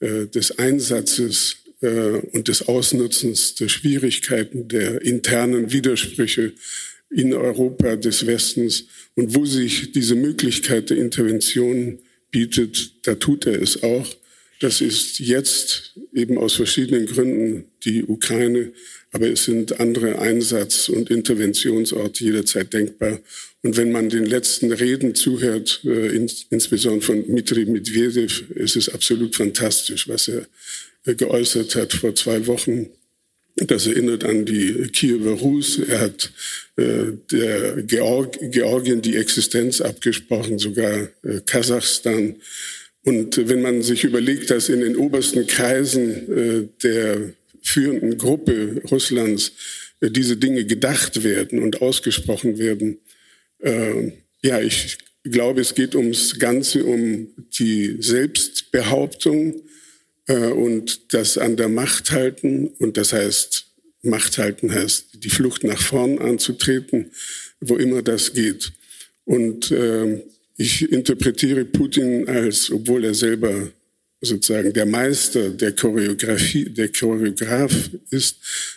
äh, 0.00 0.26
des 0.26 0.58
Einsatzes 0.58 1.56
äh, 1.80 2.18
und 2.32 2.48
des 2.48 2.68
Ausnutzens 2.68 3.54
der 3.54 3.68
Schwierigkeiten, 3.68 4.68
der 4.68 5.00
internen 5.00 5.72
Widersprüche 5.72 6.52
in 7.08 7.32
Europa 7.32 7.96
des 7.96 8.26
Westens 8.26 8.88
und 9.14 9.34
wo 9.34 9.46
sich 9.46 9.92
diese 9.92 10.16
Möglichkeit 10.16 10.90
der 10.90 10.98
Intervention 10.98 12.00
bietet, 12.30 13.06
da 13.06 13.14
tut 13.14 13.46
er 13.46 13.62
es 13.62 13.82
auch. 13.82 14.06
Das 14.64 14.80
ist 14.80 15.18
jetzt 15.18 15.92
eben 16.14 16.38
aus 16.38 16.54
verschiedenen 16.54 17.04
Gründen 17.04 17.66
die 17.84 18.02
Ukraine, 18.02 18.72
aber 19.12 19.28
es 19.28 19.44
sind 19.44 19.78
andere 19.78 20.20
Einsatz- 20.20 20.88
und 20.88 21.10
Interventionsorte 21.10 22.24
jederzeit 22.24 22.72
denkbar. 22.72 23.20
Und 23.62 23.76
wenn 23.76 23.92
man 23.92 24.08
den 24.08 24.24
letzten 24.24 24.72
Reden 24.72 25.14
zuhört, 25.14 25.82
äh, 25.84 26.16
ins, 26.16 26.46
insbesondere 26.48 27.02
von 27.02 27.26
Dmitri 27.26 27.66
Medvedev, 27.66 28.42
ist 28.54 28.76
es 28.76 28.88
absolut 28.88 29.36
fantastisch, 29.36 30.08
was 30.08 30.28
er 30.28 30.46
äh, 31.04 31.14
geäußert 31.14 31.74
hat 31.74 31.92
vor 31.92 32.14
zwei 32.14 32.46
Wochen. 32.46 32.88
Das 33.56 33.86
erinnert 33.86 34.24
an 34.24 34.46
die 34.46 34.88
Kiewer 34.94 35.32
Rus. 35.32 35.78
Er 35.78 36.00
hat 36.00 36.32
äh, 36.76 37.12
der 37.30 37.82
Georg, 37.82 38.38
Georgien 38.50 39.02
die 39.02 39.16
Existenz 39.16 39.82
abgesprochen, 39.82 40.58
sogar 40.58 41.10
äh, 41.22 41.40
Kasachstan. 41.44 42.36
Und 43.04 43.48
wenn 43.48 43.60
man 43.60 43.82
sich 43.82 44.04
überlegt, 44.04 44.50
dass 44.50 44.70
in 44.70 44.80
den 44.80 44.96
obersten 44.96 45.46
Kreisen 45.46 46.10
äh, 46.32 46.68
der 46.82 47.34
führenden 47.62 48.16
Gruppe 48.16 48.82
Russlands 48.90 49.52
äh, 50.00 50.10
diese 50.10 50.38
Dinge 50.38 50.64
gedacht 50.64 51.22
werden 51.22 51.62
und 51.62 51.82
ausgesprochen 51.82 52.58
werden, 52.58 52.98
äh, 53.58 54.12
ja, 54.42 54.60
ich 54.60 54.98
glaube, 55.22 55.60
es 55.60 55.74
geht 55.74 55.94
ums 55.94 56.38
Ganze, 56.38 56.84
um 56.84 57.28
die 57.58 57.96
Selbstbehauptung 57.98 59.62
und 60.26 61.14
das 61.14 61.38
an 61.38 61.56
der 61.56 61.70
Macht 61.70 62.10
halten. 62.10 62.68
Und 62.78 62.98
das 62.98 63.14
heißt, 63.14 63.66
Macht 64.02 64.36
halten 64.36 64.72
heißt, 64.72 65.24
die 65.24 65.30
Flucht 65.30 65.64
nach 65.64 65.80
vorn 65.80 66.18
anzutreten, 66.18 67.10
wo 67.60 67.76
immer 67.76 68.02
das 68.02 68.34
geht. 68.34 68.72
Und 69.24 69.72
ich 70.56 70.90
interpretiere 70.90 71.64
Putin 71.64 72.28
als, 72.28 72.70
obwohl 72.70 73.04
er 73.04 73.14
selber 73.14 73.70
sozusagen 74.20 74.72
der 74.72 74.86
Meister 74.86 75.50
der 75.50 75.72
Choreografie, 75.72 76.70
der 76.70 76.88
Choreograf 76.88 77.90
ist, 78.10 78.36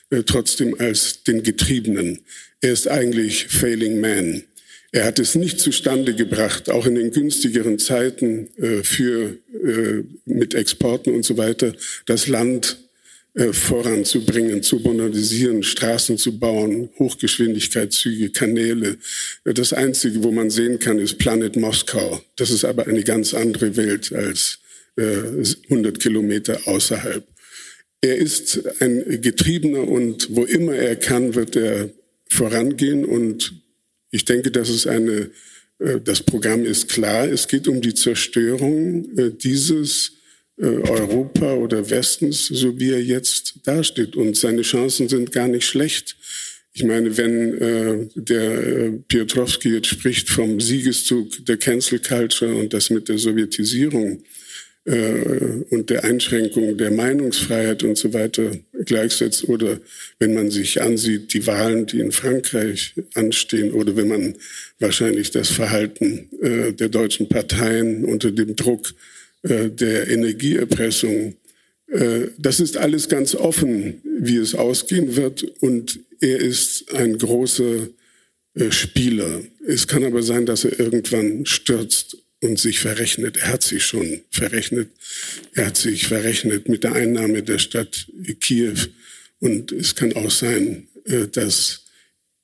äh, 0.10 0.24
trotzdem 0.24 0.76
als 0.80 1.24
den 1.24 1.44
Getriebenen. 1.44 2.20
Er 2.62 2.74
ist 2.74 2.88
eigentlich 2.88 3.48
Failing 3.48 4.02
Man. 4.02 4.44
Er 4.92 5.06
hat 5.06 5.20
es 5.20 5.36
nicht 5.36 5.60
zustande 5.60 6.16
gebracht, 6.16 6.70
auch 6.70 6.86
in 6.86 6.96
den 6.96 7.12
günstigeren 7.12 7.78
Zeiten 7.78 8.50
äh, 8.58 8.84
für 8.84 9.38
äh, 9.54 10.04
mit 10.26 10.54
Exporten 10.54 11.14
und 11.14 11.24
so 11.24 11.38
weiter, 11.38 11.74
das 12.06 12.28
Land 12.28 12.78
voranzubringen, 13.54 14.64
zu 14.64 14.78
modernisieren, 14.78 15.62
Straßen 15.62 16.18
zu 16.18 16.40
bauen, 16.40 16.90
Hochgeschwindigkeitszüge, 16.98 18.32
Kanäle. 18.32 18.98
Äh, 19.44 19.54
das 19.54 19.74
Einzige, 19.74 20.24
wo 20.24 20.32
man 20.32 20.50
sehen 20.50 20.80
kann, 20.80 20.98
ist 20.98 21.20
Planet 21.20 21.56
Moskau. 21.56 22.22
Das 22.36 22.50
ist 22.50 22.66
aber 22.66 22.88
eine 22.88 23.04
ganz 23.04 23.34
andere 23.34 23.76
Welt 23.78 24.12
als 24.12 24.60
äh, 24.98 25.20
100 25.70 26.00
Kilometer 26.00 26.60
außerhalb. 26.66 27.24
Er 28.02 28.18
ist 28.18 28.62
ein 28.80 29.22
Getriebener 29.22 29.88
und 29.88 30.36
wo 30.36 30.44
immer 30.44 30.74
er 30.74 30.96
kann, 30.96 31.36
wird 31.36 31.56
er 31.56 31.90
vorangehen. 32.30 33.06
Und 33.06 33.54
ich 34.12 34.26
denke, 34.26 34.50
dass 34.52 34.70
es 34.70 34.88
eine, 34.88 35.30
äh, 35.80 36.00
das 36.04 36.24
Programm 36.24 36.66
ist 36.66 36.90
klar. 36.90 37.28
Es 37.28 37.48
geht 37.48 37.68
um 37.68 37.82
die 37.82 37.94
Zerstörung 37.94 39.16
äh, 39.18 39.32
dieses 39.32 40.10
äh, 40.10 40.17
Europa 40.60 41.54
oder 41.54 41.90
Westens, 41.90 42.48
so 42.48 42.80
wie 42.80 42.92
er 42.92 43.04
jetzt 43.04 43.56
dasteht. 43.64 44.16
Und 44.16 44.36
seine 44.36 44.64
Chancen 44.64 45.08
sind 45.08 45.32
gar 45.32 45.48
nicht 45.48 45.66
schlecht. 45.66 46.16
Ich 46.74 46.84
meine, 46.84 47.18
wenn 47.18 47.58
äh, 47.58 48.08
der 48.16 48.68
äh, 48.68 48.92
Piotrowski 49.08 49.70
jetzt 49.70 49.88
spricht 49.88 50.30
vom 50.30 50.60
Siegeszug 50.60 51.46
der 51.46 51.58
Cancel 51.58 52.00
Culture 52.00 52.54
und 52.54 52.74
das 52.74 52.90
mit 52.90 53.10
der 53.10 53.18
Sowjetisierung 53.18 54.24
äh, 54.86 55.64
und 55.70 55.90
der 55.90 56.04
Einschränkung 56.04 56.78
der 56.78 56.92
Meinungsfreiheit 56.92 57.84
und 57.84 57.98
so 57.98 58.14
weiter 58.14 58.52
gleichsetzt, 58.86 59.50
oder 59.50 59.80
wenn 60.20 60.36
man 60.36 60.52
sich 60.52 60.82
ansieht, 60.82 61.34
die 61.34 61.48
Wahlen, 61.48 61.88
die 61.88 62.00
in 62.00 62.12
Frankreich 62.12 62.94
anstehen, 63.16 63.72
oder 63.72 63.96
wenn 63.96 64.08
man 64.08 64.36
wahrscheinlich 64.80 65.32
das 65.32 65.50
Verhalten 65.50 66.30
äh, 66.42 66.74
der 66.74 66.90
deutschen 66.90 67.28
Parteien 67.28 68.06
unter 68.06 68.32
dem 68.32 68.56
Druck 68.56 68.90
äh, 68.90 69.17
der 69.48 70.10
Energieerpressung. 70.10 71.36
Äh, 71.88 72.28
das 72.38 72.60
ist 72.60 72.78
alles 72.78 73.10
ganz 73.10 73.36
offen, 73.36 74.02
wie 74.20 74.38
es 74.38 74.56
ausgehen 74.56 75.16
wird. 75.16 75.44
Und 75.62 76.00
er 76.20 76.40
ist 76.40 76.94
ein 76.94 77.18
großer 77.18 77.88
äh, 78.56 78.72
Spieler. 78.72 79.42
Es 79.66 79.88
kann 79.88 80.04
aber 80.04 80.24
sein, 80.24 80.46
dass 80.46 80.66
er 80.66 80.80
irgendwann 80.80 81.46
stürzt 81.46 82.18
und 82.42 82.60
sich 82.60 82.80
verrechnet. 82.80 83.38
Er 83.38 83.54
hat 83.54 83.64
sich 83.64 83.84
schon 83.84 84.22
verrechnet. 84.32 84.90
Er 85.54 85.68
hat 85.68 85.78
sich 85.78 86.08
verrechnet 86.08 86.70
mit 86.70 86.84
der 86.84 86.94
Einnahme 86.94 87.44
der 87.44 87.60
Stadt 87.60 88.08
Kiew. 88.40 88.78
Und 89.40 89.72
es 89.72 89.96
kann 89.96 90.14
auch 90.14 90.32
sein, 90.32 90.88
dass 91.34 91.86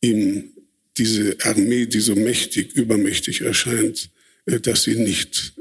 ihm 0.01 0.51
diese 0.97 1.35
Armee, 1.41 1.85
die 1.85 1.99
so 1.99 2.15
mächtig, 2.15 2.73
übermächtig 2.73 3.41
erscheint, 3.41 4.09
dass 4.45 4.83
sie 4.83 4.95
nicht 4.95 5.52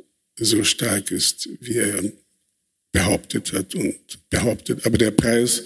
so 0.45 0.65
stark 0.65 1.11
ist, 1.11 1.49
wie 1.61 1.79
er 1.79 2.03
behauptet 2.93 3.53
hat 3.53 3.75
und 3.75 3.99
behauptet. 4.31 4.85
Aber 4.87 4.99
der 4.99 5.11
Preis 5.11 5.65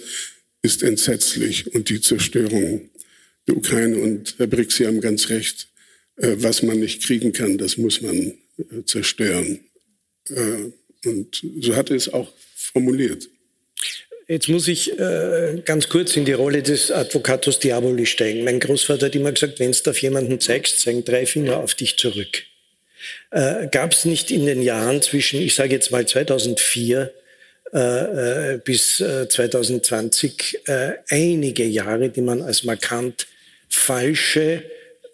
ist 0.61 0.83
entsetzlich 0.83 1.73
und 1.73 1.89
die 1.89 2.01
Zerstörung 2.01 2.89
der 3.47 3.57
Ukraine. 3.57 3.97
Und 3.97 4.35
Herr 4.37 4.47
Brix, 4.47 4.77
Sie 4.77 4.87
haben 4.87 5.01
ganz 5.01 5.29
recht, 5.29 5.67
äh, 6.17 6.35
was 6.37 6.63
man 6.63 6.79
nicht 6.79 7.03
kriegen 7.03 7.33
kann, 7.33 7.57
das 7.57 7.77
muss 7.77 8.01
man 8.01 8.15
äh, 8.15 8.83
zerstören. 8.85 9.59
Äh, 10.29 10.71
und 11.05 11.43
so 11.61 11.75
hat 11.75 11.89
er 11.89 11.97
es 11.97 12.11
auch 12.11 12.31
formuliert. 12.55 13.29
Jetzt 14.27 14.49
muss 14.49 14.67
ich 14.67 14.91
äh, 14.99 15.61
ganz 15.63 15.87
kurz 15.87 16.17
in 16.17 16.25
die 16.25 16.33
Rolle 16.33 16.61
des 16.61 16.91
Advocatus 16.91 17.59
Diaboli 17.59 18.05
steigen. 18.05 18.43
Mein 18.43 18.59
Großvater 18.59 19.05
hat 19.05 19.15
immer 19.15 19.31
gesagt, 19.31 19.59
wenn 19.59 19.71
du 19.71 19.89
auf 19.89 20.01
jemanden 20.01 20.39
zeigst, 20.41 20.81
zeigen 20.81 21.05
drei 21.05 21.25
Finger 21.25 21.57
auf 21.57 21.75
dich 21.75 21.97
zurück 21.97 22.43
äh, 23.31 23.67
gab 23.67 23.93
es 23.93 24.05
nicht 24.05 24.31
in 24.31 24.45
den 24.45 24.61
Jahren 24.61 25.01
zwischen, 25.01 25.41
ich 25.41 25.55
sage 25.55 25.73
jetzt 25.73 25.91
mal 25.91 26.05
2004 26.07 27.11
äh, 27.73 28.53
äh, 28.53 28.57
bis 28.63 29.01
äh, 29.01 29.27
2020 29.27 30.61
äh, 30.67 30.93
einige 31.09 31.65
Jahre, 31.65 32.07
die 32.07 32.21
man 32.21 32.41
als 32.41 32.63
markant 32.63 33.27
falsche 33.69 34.63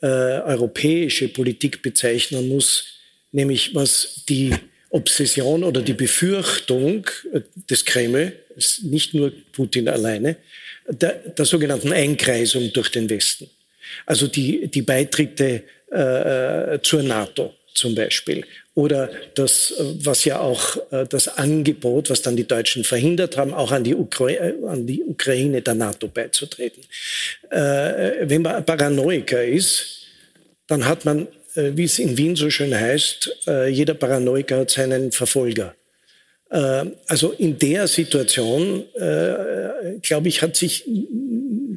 europäische 0.05 1.29
Politik 1.29 1.81
bezeichnen 1.81 2.49
muss, 2.49 2.99
nämlich 3.31 3.73
was 3.73 4.25
die 4.27 4.53
Obsession 4.89 5.63
oder 5.63 5.81
die 5.81 5.93
Befürchtung 5.93 7.09
des 7.69 7.85
Kreml, 7.85 8.33
nicht 8.81 9.13
nur 9.13 9.31
Putin 9.53 9.87
alleine, 9.87 10.35
der, 10.89 11.13
der 11.13 11.45
sogenannten 11.45 11.93
Einkreisung 11.93 12.73
durch 12.73 12.89
den 12.89 13.09
Westen. 13.09 13.49
Also 14.05 14.27
die, 14.27 14.67
die 14.67 14.81
Beitritte 14.81 15.63
zur 16.81 17.03
NATO 17.03 17.53
zum 17.73 17.95
Beispiel. 17.95 18.45
Oder 18.75 19.11
das, 19.35 19.73
was 19.99 20.25
ja 20.25 20.39
auch 20.39 20.77
äh, 20.91 21.05
das 21.07 21.27
Angebot, 21.27 22.09
was 22.09 22.21
dann 22.21 22.35
die 22.35 22.47
Deutschen 22.47 22.83
verhindert 22.83 23.37
haben, 23.37 23.53
auch 23.53 23.71
an 23.71 23.83
die, 23.83 23.95
Ukra 23.95 24.29
äh, 24.29 24.53
an 24.67 24.87
die 24.87 25.03
Ukraine 25.03 25.61
der 25.61 25.75
NATO 25.75 26.07
beizutreten. 26.07 26.83
Äh, 27.49 28.27
wenn 28.27 28.41
man 28.41 28.65
Paranoiker 28.65 29.43
ist, 29.43 30.07
dann 30.67 30.85
hat 30.85 31.05
man 31.05 31.27
wie 31.55 31.83
es 31.83 31.99
in 31.99 32.17
Wien 32.17 32.35
so 32.35 32.49
schön 32.49 32.73
heißt, 32.73 33.45
jeder 33.69 33.93
Paranoiker 33.93 34.57
hat 34.57 34.71
seinen 34.71 35.11
Verfolger. 35.11 35.75
Äh, 36.53 36.85
also 37.07 37.31
in 37.31 37.57
der 37.57 37.87
Situation, 37.87 38.83
äh, 38.93 39.97
glaube 40.03 40.27
ich, 40.27 40.41
hat 40.43 40.55
sich, 40.55 40.83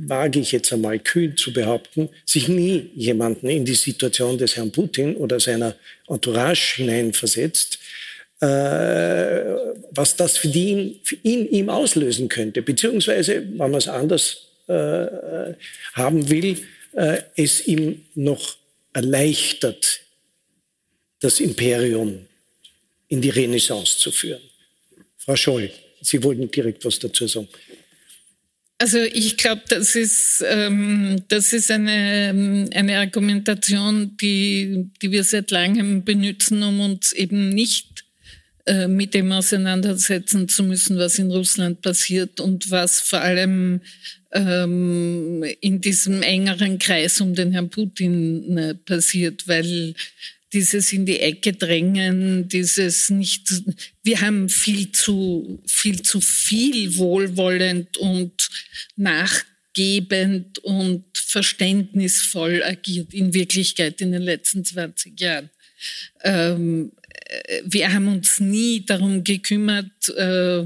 wage 0.07 0.39
ich 0.39 0.53
jetzt 0.53 0.73
einmal 0.73 0.99
kühn 0.99 1.35
zu 1.37 1.53
behaupten, 1.53 2.11
sich 2.27 2.47
nie 2.49 2.91
jemanden 2.95 3.49
in 3.49 3.65
die 3.65 3.75
Situation 3.75 4.37
des 4.37 4.55
Herrn 4.57 4.71
Putin 4.71 5.17
oder 5.17 5.41
seiner 5.41 5.75
Entourage 6.09 6.77
hineinversetzt, 6.77 7.79
äh, 8.41 8.47
was 9.93 10.15
das 10.17 10.37
für, 10.37 10.49
die, 10.49 11.01
für 11.03 11.17
ihn 11.23 11.49
ihm 11.49 11.71
auslösen 11.71 12.29
könnte. 12.29 12.61
Beziehungsweise, 12.61 13.37
wenn 13.37 13.57
man 13.57 13.75
es 13.75 13.89
anders 13.89 14.43
äh, 14.67 15.55
haben 15.95 16.29
will, 16.29 16.59
äh, 16.93 17.23
es 17.35 17.67
ihm 17.67 18.05
noch 18.15 18.57
erleichtert, 18.93 20.01
das 21.21 21.41
Imperium 21.41 22.27
in 23.09 23.23
die 23.23 23.31
Renaissance 23.31 23.99
zu 23.99 24.11
führen. 24.11 24.43
Frau 25.27 25.37
Scholl, 25.37 25.71
Sie 26.01 26.23
wollten 26.23 26.49
direkt 26.51 26.85
was 26.85 26.99
dazu 27.01 27.27
sagen. 27.27 27.49
Also 28.79 28.99
ich 28.99 29.37
glaube, 29.37 29.63
das 29.69 29.97
ist, 29.97 30.45
ähm, 30.47 31.23
das 31.29 31.53
ist 31.53 31.71
eine, 31.71 32.69
eine 32.75 32.99
Argumentation, 32.99 34.17
die, 34.19 34.91
die 35.01 35.11
wir 35.11 35.25
seit 35.25 35.51
langem 35.51 36.05
benutzen, 36.05 36.63
um 36.63 36.81
uns 36.81 37.13
eben 37.13 37.49
nicht 37.49 38.05
äh, 38.67 38.87
mit 38.87 39.15
dem 39.15 39.33
auseinandersetzen 39.33 40.49
zu 40.49 40.63
müssen, 40.63 40.99
was 40.99 41.19
in 41.19 41.33
Russland 41.33 41.81
passiert 41.81 42.39
und 42.39 42.71
was 42.71 43.01
vor 43.01 43.21
allem 43.21 43.81
ähm, 44.33 45.43
in 45.61 45.81
diesem 45.81 46.23
engeren 46.23 46.79
Kreis 46.79 47.21
um 47.21 47.35
den 47.35 47.53
Herrn 47.53 47.71
Putin 47.71 48.59
äh, 48.59 48.75
passiert, 48.75 49.49
weil 49.49 49.95
dieses 50.57 50.91
in 50.95 51.05
die 51.05 51.21
Ecke 51.21 51.53
drängen, 51.53 52.49
dieses 52.49 53.11
nicht, 53.11 53.63
wir 54.03 54.23
haben 54.23 54.49
viel 54.49 54.91
zu, 54.91 55.63
viel 55.67 56.01
zu 56.01 56.23
viel 56.23 56.97
wohlwollend 56.97 57.99
und 57.99 58.49
nachgebend 58.97 60.59
und 60.61 61.05
verständnisvoll 61.15 62.63
agiert 62.63 63.13
in 63.13 63.35
Wirklichkeit 63.35 64.01
in 64.01 64.13
den 64.13 64.23
letzten 64.23 64.65
20 64.65 65.21
Jahren. 65.21 65.51
Ähm, 66.25 66.93
äh, 67.27 67.61
wir 67.67 67.93
haben 67.93 68.09
uns 68.09 68.41
nie 68.41 68.83
darum 68.87 69.25
gekümmert, 69.25 70.09
äh, 70.17 70.61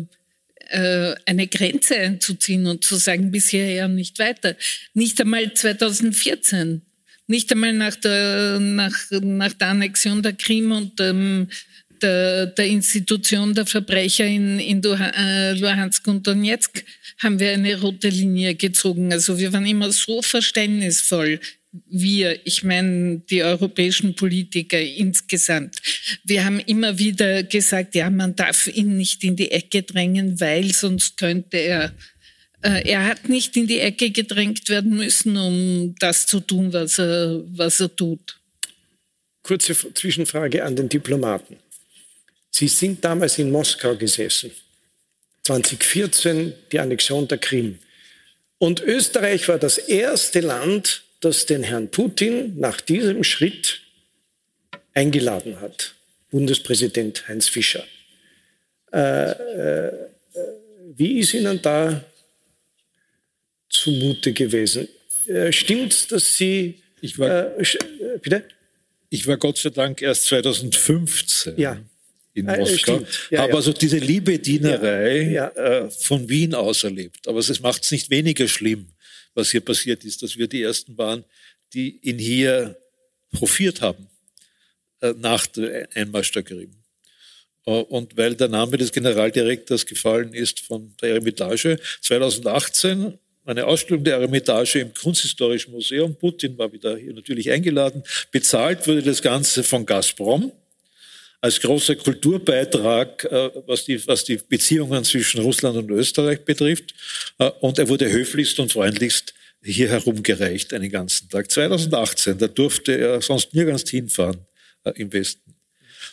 äh, 0.68 1.16
eine 1.26 1.48
Grenze 1.48 1.96
einzuziehen 1.96 2.68
und 2.68 2.84
zu 2.84 2.94
sagen, 2.94 3.32
bis 3.32 3.48
hierher 3.48 3.86
und 3.86 3.96
nicht 3.96 4.20
weiter. 4.20 4.54
Nicht 4.94 5.20
einmal 5.20 5.52
2014, 5.52 6.82
nicht 7.30 7.50
einmal 7.52 7.72
nach 7.72 7.96
der, 7.96 8.58
nach, 8.60 8.96
nach 9.22 9.52
der 9.52 9.68
Annexion 9.68 10.22
der 10.22 10.32
Krim 10.32 10.72
und 10.72 11.00
ähm, 11.00 11.48
der, 12.02 12.46
der 12.46 12.66
Institution 12.66 13.54
der 13.54 13.66
Verbrecher 13.66 14.26
in, 14.26 14.58
in 14.58 14.82
äh, 14.82 15.52
Luhansk 15.52 16.06
und 16.08 16.26
Donetsk 16.26 16.84
haben 17.18 17.38
wir 17.38 17.52
eine 17.52 17.80
rote 17.80 18.08
Linie 18.08 18.54
gezogen. 18.54 19.12
Also 19.12 19.38
wir 19.38 19.52
waren 19.52 19.66
immer 19.66 19.92
so 19.92 20.22
verständnisvoll 20.22 21.38
wir, 21.88 22.44
ich 22.44 22.64
meine 22.64 23.20
die 23.30 23.42
europäischen 23.42 24.14
Politiker 24.14 24.80
insgesamt, 24.80 25.76
wir 26.24 26.44
haben 26.44 26.58
immer 26.60 26.98
wieder 26.98 27.44
gesagt, 27.44 27.94
ja, 27.94 28.10
man 28.10 28.34
darf 28.34 28.66
ihn 28.66 28.96
nicht 28.96 29.22
in 29.22 29.36
die 29.36 29.50
Ecke 29.50 29.82
drängen, 29.82 30.40
weil 30.40 30.72
sonst 30.72 31.16
könnte 31.16 31.58
er, 31.58 31.92
er 32.62 33.06
hat 33.06 33.28
nicht 33.28 33.56
in 33.56 33.66
die 33.66 33.80
Ecke 33.80 34.10
gedrängt 34.10 34.68
werden 34.68 34.96
müssen, 34.96 35.36
um 35.36 35.94
das 35.98 36.26
zu 36.26 36.40
tun, 36.40 36.72
was 36.72 36.98
er, 36.98 37.42
was 37.56 37.80
er 37.80 37.94
tut. 37.94 38.38
Kurze 39.42 39.74
Zwischenfrage 39.94 40.64
an 40.64 40.76
den 40.76 40.88
Diplomaten. 40.88 41.56
Sie 42.50 42.68
sind 42.68 43.04
damals 43.04 43.38
in 43.38 43.50
Moskau 43.50 43.96
gesessen. 43.96 44.50
2014 45.44 46.52
die 46.70 46.78
Annexion 46.78 47.26
der 47.26 47.38
Krim. 47.38 47.78
Und 48.58 48.80
Österreich 48.82 49.48
war 49.48 49.58
das 49.58 49.78
erste 49.78 50.40
Land, 50.40 51.02
das 51.20 51.46
den 51.46 51.62
Herrn 51.62 51.90
Putin 51.90 52.58
nach 52.58 52.80
diesem 52.80 53.24
Schritt 53.24 53.80
eingeladen 54.92 55.60
hat, 55.60 55.94
Bundespräsident 56.30 57.26
Heinz 57.28 57.48
Fischer. 57.48 57.84
Äh, 58.92 59.30
äh, 59.30 59.92
wie 60.96 61.20
ist 61.20 61.32
Ihnen 61.32 61.62
da 61.62 62.04
zumute 63.70 64.32
gewesen? 64.32 64.88
Äh, 65.26 65.52
Stimmt, 65.52 66.12
dass 66.12 66.36
Sie... 66.36 66.82
Ich 67.00 67.18
war, 67.18 67.56
äh, 67.58 67.62
äh, 67.62 68.18
bitte? 68.20 68.44
Ich 69.08 69.26
war 69.26 69.38
Gott 69.38 69.56
sei 69.56 69.70
Dank 69.70 70.02
erst 70.02 70.26
2015 70.26 71.54
ja. 71.56 71.80
in 72.34 72.46
äh, 72.46 72.58
Moskau, 72.58 73.02
ja, 73.30 73.40
habe 73.40 73.52
ja. 73.52 73.56
also 73.56 73.72
diese 73.72 73.98
Liebedienerei 73.98 75.88
von 75.98 76.28
Wien 76.28 76.54
aus 76.54 76.84
erlebt. 76.84 77.26
Aber 77.26 77.38
es 77.38 77.60
macht 77.60 77.84
es 77.84 77.90
nicht 77.90 78.10
weniger 78.10 78.46
schlimm, 78.46 78.88
was 79.34 79.50
hier 79.50 79.62
passiert 79.62 80.04
ist, 80.04 80.22
dass 80.22 80.36
wir 80.36 80.46
die 80.46 80.62
Ersten 80.62 80.98
waren, 80.98 81.24
die 81.72 81.98
ihn 82.02 82.18
hier 82.18 82.76
profiert 83.32 83.80
haben 83.80 84.08
äh, 85.00 85.14
nach 85.16 85.46
der 85.46 85.88
Einmarsch 85.94 86.32
der 86.32 86.42
Krim. 86.42 86.72
Äh, 87.66 87.70
und 87.70 88.16
weil 88.16 88.34
der 88.34 88.48
Name 88.48 88.76
des 88.76 88.92
Generaldirektors 88.92 89.86
gefallen 89.86 90.34
ist 90.34 90.60
von 90.60 90.94
der 91.00 91.10
Eremitage, 91.10 91.78
2018 92.02 93.18
eine 93.50 93.66
Ausstellung 93.66 94.04
der 94.04 94.14
Eremitage 94.14 94.80
im 94.80 94.94
Kunsthistorischen 94.94 95.72
Museum. 95.72 96.14
Putin 96.14 96.56
war 96.56 96.72
wieder 96.72 96.96
hier 96.96 97.12
natürlich 97.12 97.50
eingeladen. 97.50 98.02
Bezahlt 98.30 98.86
wurde 98.86 99.02
das 99.02 99.20
Ganze 99.20 99.62
von 99.62 99.84
Gazprom 99.84 100.52
als 101.40 101.60
großer 101.60 101.96
Kulturbeitrag, 101.96 103.24
äh, 103.24 103.50
was 103.66 103.84
die, 103.84 104.06
was 104.06 104.24
die 104.24 104.36
Beziehungen 104.36 105.02
zwischen 105.04 105.40
Russland 105.40 105.76
und 105.76 105.90
Österreich 105.90 106.44
betrifft. 106.44 106.94
Äh, 107.38 107.50
und 107.60 107.78
er 107.78 107.88
wurde 107.88 108.10
höflichst 108.10 108.60
und 108.60 108.72
freundlichst 108.72 109.34
hier 109.62 109.88
herumgereicht 109.88 110.72
einen 110.72 110.90
ganzen 110.90 111.28
Tag. 111.28 111.50
2018, 111.50 112.38
da 112.38 112.46
durfte 112.46 112.96
er 112.96 113.20
sonst 113.20 113.52
nirgends 113.54 113.88
hinfahren 113.90 114.46
äh, 114.84 114.92
im 114.96 115.12
Westen. 115.12 115.54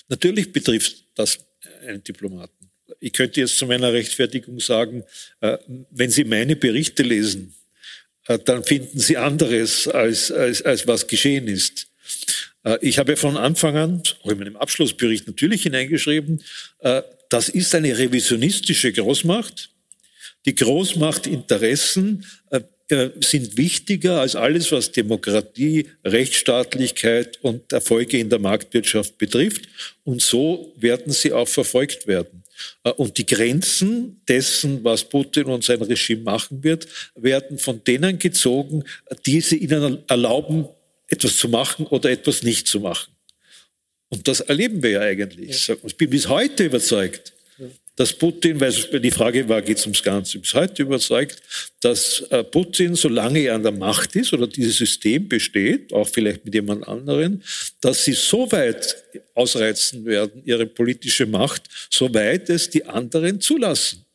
Natürlich 0.07 0.51
betrifft 0.51 1.03
das 1.15 1.37
einen 1.85 2.03
Diplomaten. 2.03 2.56
Ich 2.99 3.13
könnte 3.13 3.41
jetzt 3.41 3.57
zu 3.57 3.65
meiner 3.65 3.93
Rechtfertigung 3.93 4.59
sagen, 4.59 5.03
wenn 5.91 6.09
Sie 6.09 6.23
meine 6.23 6.55
Berichte 6.55 7.03
lesen, 7.03 7.53
dann 8.45 8.63
finden 8.63 8.99
Sie 8.99 9.17
anderes, 9.17 9.87
als, 9.87 10.31
als, 10.31 10.61
als 10.61 10.87
was 10.87 11.07
geschehen 11.07 11.47
ist. 11.47 11.87
Äh, 12.63 12.77
ich 12.81 12.99
habe 12.99 13.15
von 13.17 13.37
Anfang 13.37 13.75
an, 13.77 14.03
auch 14.23 14.29
in 14.29 14.39
meinem 14.39 14.57
Abschlussbericht 14.57 15.27
natürlich 15.27 15.63
hineingeschrieben, 15.63 16.43
äh, 16.79 17.01
das 17.29 17.49
ist 17.49 17.75
eine 17.75 17.97
revisionistische 17.97 18.91
Großmacht. 18.93 19.69
Die 20.45 20.55
Großmachtinteressen 20.55 22.25
äh, 22.51 23.09
sind 23.19 23.57
wichtiger 23.57 24.21
als 24.21 24.37
alles, 24.37 24.71
was 24.71 24.93
Demokratie, 24.93 25.87
Rechtsstaatlichkeit 26.05 27.37
und 27.41 27.73
Erfolge 27.73 28.17
in 28.17 28.29
der 28.29 28.39
Marktwirtschaft 28.39 29.17
betrifft. 29.17 29.67
Und 30.05 30.21
so 30.21 30.73
werden 30.77 31.11
sie 31.11 31.33
auch 31.33 31.49
verfolgt 31.49 32.07
werden. 32.07 32.43
Und 32.95 33.17
die 33.17 33.25
Grenzen 33.25 34.21
dessen, 34.27 34.83
was 34.83 35.07
Putin 35.07 35.45
und 35.45 35.63
sein 35.63 35.81
Regime 35.81 36.23
machen 36.23 36.63
wird, 36.63 36.87
werden 37.15 37.57
von 37.57 37.83
denen 37.83 38.19
gezogen, 38.19 38.83
die 39.25 39.41
sie 39.41 39.57
ihnen 39.57 39.99
erlauben, 40.07 40.67
etwas 41.07 41.37
zu 41.37 41.49
machen 41.49 41.85
oder 41.87 42.09
etwas 42.09 42.43
nicht 42.43 42.67
zu 42.67 42.79
machen. 42.79 43.13
Und 44.09 44.27
das 44.27 44.39
erleben 44.39 44.81
wir 44.83 44.91
ja 44.91 45.01
eigentlich. 45.01 45.69
Ich 45.83 45.97
bin 45.97 46.09
bis 46.09 46.27
heute 46.27 46.65
überzeugt, 46.65 47.33
dass 47.97 48.13
Putin, 48.13 48.59
weil 48.61 48.71
die 49.01 49.11
Frage 49.11 49.49
war, 49.49 49.61
geht 49.61 49.79
es 49.79 49.83
ums 49.85 50.03
Ganze, 50.03 50.39
bis 50.39 50.53
heute 50.53 50.83
überzeugt, 50.83 51.41
dass 51.81 52.21
äh, 52.29 52.43
Putin, 52.43 52.95
solange 52.95 53.39
er 53.39 53.55
an 53.55 53.63
der 53.63 53.71
Macht 53.71 54.15
ist 54.15 54.31
oder 54.31 54.47
dieses 54.47 54.77
System 54.77 55.27
besteht, 55.27 55.91
auch 55.91 56.07
vielleicht 56.07 56.45
mit 56.45 56.53
jemand 56.53 56.87
anderen, 56.87 57.43
dass 57.81 58.05
sie 58.05 58.13
so 58.13 58.49
weit 58.51 58.95
ausreizen 59.33 60.05
werden, 60.05 60.43
ihre 60.45 60.67
politische 60.67 61.25
Macht, 61.25 61.63
soweit 61.89 62.49
es 62.49 62.69
die 62.69 62.85
anderen 62.85 63.41
zulassen. 63.41 64.05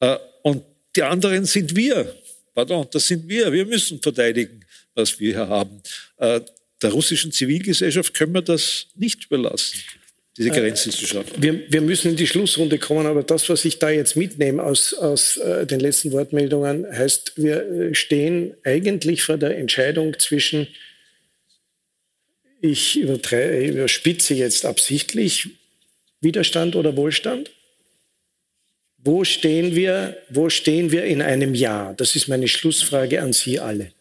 Äh, 0.00 0.16
und 0.42 0.64
die 0.94 1.02
anderen 1.02 1.44
sind 1.44 1.74
wir. 1.74 2.14
Pardon, 2.52 2.88
das 2.90 3.06
sind 3.06 3.26
wir. 3.28 3.52
Wir 3.52 3.64
müssen 3.64 4.02
verteidigen 4.02 4.64
was 4.96 5.18
wir 5.20 5.34
hier 5.34 5.48
haben. 5.48 5.80
Äh, 6.18 6.40
der 6.82 6.90
russischen 6.90 7.30
Zivilgesellschaft 7.30 8.14
können 8.14 8.34
wir 8.34 8.42
das 8.42 8.88
nicht 8.96 9.26
überlassen 9.26 9.78
diese 10.36 10.50
äh, 10.50 10.52
Grenzen 10.52 10.92
zu 10.92 11.06
schaffen. 11.06 11.42
Wir, 11.42 11.70
wir, 11.70 11.80
müssen 11.80 12.12
in 12.12 12.16
die 12.16 12.26
Schlussrunde 12.26 12.78
kommen, 12.78 13.06
aber 13.06 13.22
das, 13.22 13.48
was 13.48 13.64
ich 13.64 13.78
da 13.78 13.90
jetzt 13.90 14.16
mitnehme 14.16 14.62
aus, 14.62 14.94
aus 14.94 15.36
äh, 15.36 15.66
den 15.66 15.80
letzten 15.80 16.12
Wortmeldungen, 16.12 16.86
heißt, 16.86 17.32
wir 17.36 17.66
äh, 17.66 17.94
stehen 17.94 18.54
eigentlich 18.64 19.22
vor 19.22 19.38
der 19.38 19.56
Entscheidung 19.58 20.18
zwischen, 20.18 20.68
ich 22.60 22.98
überspitze 22.98 24.34
jetzt 24.34 24.64
absichtlich, 24.64 25.48
Widerstand 26.20 26.76
oder 26.76 26.96
Wohlstand. 26.96 27.50
Wo 29.02 29.24
stehen 29.24 29.74
wir, 29.74 30.18
wo 30.28 30.50
stehen 30.50 30.92
wir 30.92 31.04
in 31.04 31.22
einem 31.22 31.54
Jahr? 31.54 31.94
Das 31.94 32.14
ist 32.14 32.28
meine 32.28 32.48
Schlussfrage 32.48 33.22
an 33.22 33.32
Sie 33.32 33.58
alle. 33.58 33.92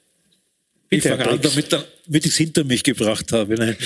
Ich 0.91 1.03
fange 1.03 1.27
an, 1.27 1.39
damit, 1.41 1.71
damit 1.71 2.25
ich 2.25 2.31
es 2.31 2.37
hinter 2.37 2.63
mich 2.63 2.83
gebracht 2.83 3.31
habe. 3.31 3.55
Nein. 3.55 3.77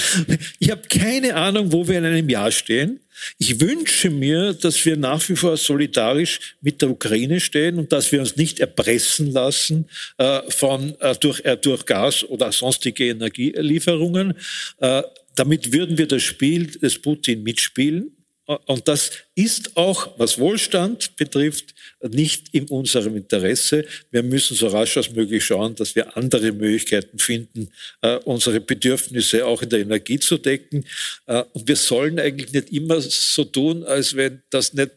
Ich 0.60 0.72
habe 0.72 0.82
keine 0.88 1.36
Ahnung, 1.36 1.72
wo 1.72 1.88
wir 1.88 1.98
in 1.98 2.06
einem 2.06 2.30
Jahr 2.30 2.52
stehen. 2.52 3.02
Ich 3.38 3.60
wünsche 3.60 4.10
mir, 4.10 4.54
dass 4.54 4.86
wir 4.86 4.96
nach 4.96 5.28
wie 5.28 5.36
vor 5.36 5.58
solidarisch 5.58 6.56
mit 6.62 6.82
der 6.82 6.90
Ukraine 6.90 7.40
stehen 7.40 7.78
und 7.78 7.92
dass 7.92 8.12
wir 8.12 8.22
uns 8.22 8.38
nicht 8.38 8.60
erpressen 8.60 9.32
lassen 9.32 9.90
äh, 10.18 10.42
von, 10.50 10.96
äh, 11.00 11.16
durch, 11.20 11.42
äh, 11.44 11.58
durch 11.58 11.86
Gas 11.86 12.24
oder 12.24 12.52
sonstige 12.52 13.10
Energielieferungen. 13.10 14.36
Äh, 14.80 15.04
damit 15.36 15.74
würden 15.74 15.98
wir 15.98 16.08
das 16.08 16.24
Spiel 16.24 16.68
des 16.68 17.02
Putin 17.02 17.44
mitspielen. 17.44 18.12
Und 18.46 18.90
das 18.90 19.12
ist 19.36 19.78
auch, 19.78 20.20
was 20.20 20.38
Wohlstand 20.38 21.16
betrifft, 21.16 21.74
nicht 22.02 22.54
in 22.54 22.68
unserem 22.68 23.16
Interesse. 23.16 23.86
Wir 24.12 24.22
müssen 24.22 24.58
so 24.58 24.68
rasch 24.68 24.98
als 24.98 25.12
möglich 25.12 25.46
schauen, 25.46 25.76
dass 25.76 25.96
wir 25.96 26.18
andere 26.18 26.52
Möglichkeiten 26.52 27.20
finden, 27.20 27.72
äh, 28.02 28.18
unsere 28.26 28.60
Bedürfnisse 28.60 29.46
auch 29.46 29.62
in 29.62 29.70
der 29.70 29.80
Energie 29.80 30.20
zu 30.20 30.38
decken. 30.38 30.86
Äh, 31.26 31.44
und 31.54 31.68
wir 31.70 31.78
sollen 31.78 32.20
eigentlich 32.20 32.52
nicht 32.52 32.74
immer 32.74 33.00
so 33.00 33.46
tun, 33.46 33.86
als 33.86 34.14
wenn 34.16 34.42
das 34.50 34.74
nicht 34.74 34.92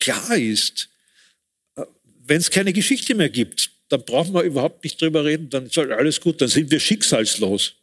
klar 0.00 0.36
ist. 0.36 0.88
Äh, 1.76 1.84
wenn 2.26 2.38
es 2.38 2.50
keine 2.50 2.72
Geschichte 2.72 3.14
mehr 3.14 3.30
gibt, 3.30 3.70
dann 3.88 4.04
brauchen 4.04 4.34
wir 4.34 4.42
überhaupt 4.42 4.82
nicht 4.82 5.00
drüber 5.00 5.24
reden, 5.24 5.48
dann 5.48 5.66
ist 5.66 5.78
alles 5.78 6.20
gut, 6.20 6.40
dann 6.40 6.48
sind 6.48 6.72
wir 6.72 6.80
schicksalslos. 6.80 7.76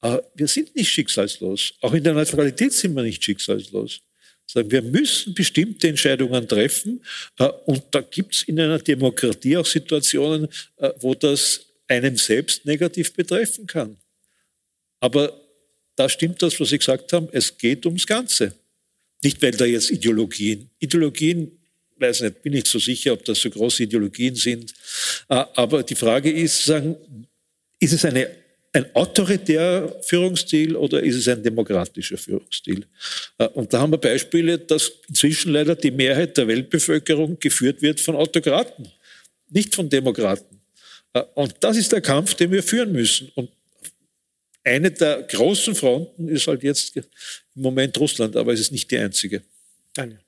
Aber 0.00 0.22
wir 0.34 0.46
sind 0.46 0.74
nicht 0.76 0.90
schicksalslos. 0.90 1.74
Auch 1.80 1.92
in 1.92 2.04
der 2.04 2.14
Neutralität 2.14 2.72
sind 2.72 2.94
wir 2.94 3.02
nicht 3.02 3.22
schicksalslos. 3.22 4.00
Wir 4.54 4.82
müssen 4.82 5.34
bestimmte 5.34 5.88
Entscheidungen 5.88 6.48
treffen. 6.48 7.04
Äh, 7.38 7.48
und 7.66 7.82
da 7.90 8.00
gibt 8.00 8.34
es 8.34 8.42
in 8.44 8.58
einer 8.58 8.78
Demokratie 8.78 9.56
auch 9.56 9.66
Situationen, 9.66 10.48
äh, 10.76 10.90
wo 11.00 11.14
das 11.14 11.66
einem 11.86 12.16
selbst 12.16 12.64
negativ 12.64 13.12
betreffen 13.12 13.66
kann. 13.66 13.96
Aber 15.00 15.38
da 15.96 16.08
stimmt 16.08 16.40
das, 16.42 16.58
was 16.60 16.68
Sie 16.68 16.78
gesagt 16.78 17.12
haben, 17.12 17.28
es 17.32 17.56
geht 17.56 17.84
ums 17.86 18.06
Ganze. 18.06 18.54
Nicht, 19.22 19.42
weil 19.42 19.52
da 19.52 19.64
jetzt 19.64 19.90
Ideologien, 19.90 20.70
Ideologien, 20.78 21.58
weiß 21.96 22.22
nicht, 22.22 22.42
bin 22.42 22.52
nicht 22.52 22.68
so 22.68 22.78
sicher, 22.78 23.12
ob 23.12 23.24
das 23.24 23.40
so 23.40 23.50
große 23.50 23.82
Ideologien 23.82 24.34
sind. 24.34 24.72
Äh, 25.28 25.44
aber 25.54 25.82
die 25.82 25.96
Frage 25.96 26.30
ist, 26.30 26.64
sagen, 26.64 26.96
ist 27.80 27.92
es 27.92 28.04
eine 28.04 28.30
ein 28.72 28.94
autoritärer 28.94 30.02
Führungsstil 30.02 30.76
oder 30.76 31.02
ist 31.02 31.16
es 31.16 31.28
ein 31.28 31.42
demokratischer 31.42 32.18
Führungsstil? 32.18 32.86
Äh, 33.38 33.48
und 33.48 33.72
da 33.72 33.80
haben 33.80 33.92
wir 33.92 33.98
Beispiele, 33.98 34.58
dass 34.58 34.92
inzwischen 35.08 35.52
leider 35.52 35.74
die 35.74 35.90
Mehrheit 35.90 36.36
der 36.36 36.48
Weltbevölkerung 36.48 37.38
geführt 37.40 37.82
wird 37.82 38.00
von 38.00 38.16
Autokraten, 38.16 38.88
nicht 39.48 39.74
von 39.74 39.88
Demokraten. 39.88 40.60
Äh, 41.14 41.22
und 41.34 41.54
das 41.60 41.76
ist 41.76 41.92
der 41.92 42.00
Kampf, 42.00 42.34
den 42.34 42.50
wir 42.50 42.62
führen 42.62 42.92
müssen. 42.92 43.30
Und 43.34 43.50
eine 44.64 44.90
der 44.90 45.22
großen 45.22 45.74
Fronten 45.74 46.28
ist 46.28 46.46
halt 46.46 46.62
jetzt 46.62 46.96
im 46.96 47.04
Moment 47.54 47.98
Russland, 47.98 48.36
aber 48.36 48.52
es 48.52 48.60
ist 48.60 48.72
nicht 48.72 48.90
die 48.90 48.98
einzige. 48.98 49.42
Daniel. 49.94 50.20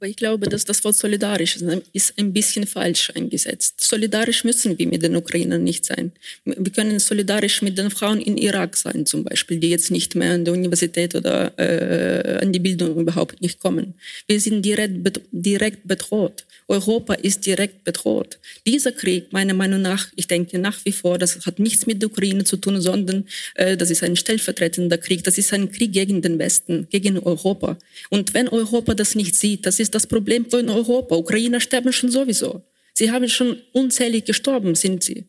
Aber 0.00 0.06
ich 0.06 0.14
glaube, 0.14 0.48
dass 0.48 0.64
das 0.64 0.84
Wort 0.84 0.94
solidarisch 0.94 1.56
ist 1.92 2.14
ein 2.16 2.32
bisschen 2.32 2.68
falsch 2.68 3.10
eingesetzt. 3.16 3.80
Solidarisch 3.80 4.44
müssen 4.44 4.78
wir 4.78 4.86
mit 4.86 5.02
den 5.02 5.16
Ukrainern 5.16 5.64
nicht 5.64 5.84
sein. 5.84 6.12
Wir 6.44 6.70
können 6.70 7.00
solidarisch 7.00 7.62
mit 7.62 7.76
den 7.76 7.90
Frauen 7.90 8.20
in 8.20 8.38
Irak 8.38 8.76
sein, 8.76 9.06
zum 9.06 9.24
Beispiel, 9.24 9.58
die 9.58 9.70
jetzt 9.70 9.90
nicht 9.90 10.14
mehr 10.14 10.34
an 10.34 10.44
die 10.44 10.52
Universität 10.52 11.16
oder 11.16 11.52
äh, 11.58 12.38
an 12.40 12.52
die 12.52 12.60
Bildung 12.60 12.96
überhaupt 12.96 13.42
nicht 13.42 13.58
kommen. 13.58 13.94
Wir 14.28 14.40
sind 14.40 14.64
direkt, 14.64 15.20
direkt 15.32 15.88
bedroht. 15.88 16.44
Europa 16.68 17.14
ist 17.14 17.46
direkt 17.46 17.82
bedroht. 17.82 18.38
Dieser 18.66 18.92
Krieg, 18.92 19.32
meiner 19.32 19.54
Meinung 19.54 19.80
nach, 19.80 20.08
ich 20.16 20.28
denke 20.28 20.58
nach 20.58 20.84
wie 20.84 20.92
vor, 20.92 21.18
das 21.18 21.46
hat 21.46 21.58
nichts 21.58 21.86
mit 21.86 22.02
der 22.02 22.10
Ukraine 22.10 22.44
zu 22.44 22.58
tun, 22.58 22.80
sondern 22.80 23.26
äh, 23.54 23.76
das 23.76 23.90
ist 23.90 24.04
ein 24.04 24.16
stellvertretender 24.16 24.98
Krieg. 24.98 25.24
Das 25.24 25.38
ist 25.38 25.52
ein 25.54 25.72
Krieg 25.72 25.92
gegen 25.92 26.20
den 26.20 26.38
Westen, 26.38 26.86
gegen 26.90 27.18
Europa. 27.18 27.78
Und 28.10 28.34
wenn 28.34 28.48
Europa 28.48 28.94
das 28.94 29.14
nicht 29.14 29.34
sieht, 29.34 29.64
das 29.64 29.80
ist 29.80 29.87
das 29.94 30.06
Problem 30.06 30.48
von 30.48 30.68
Europa. 30.68 31.16
Ukrainer 31.16 31.60
sterben 31.60 31.92
schon 31.92 32.10
sowieso. 32.10 32.62
Sie 32.94 33.10
haben 33.10 33.28
schon 33.28 33.60
unzählig 33.72 34.24
gestorben, 34.24 34.74
sind 34.74 35.02
sie. 35.04 35.28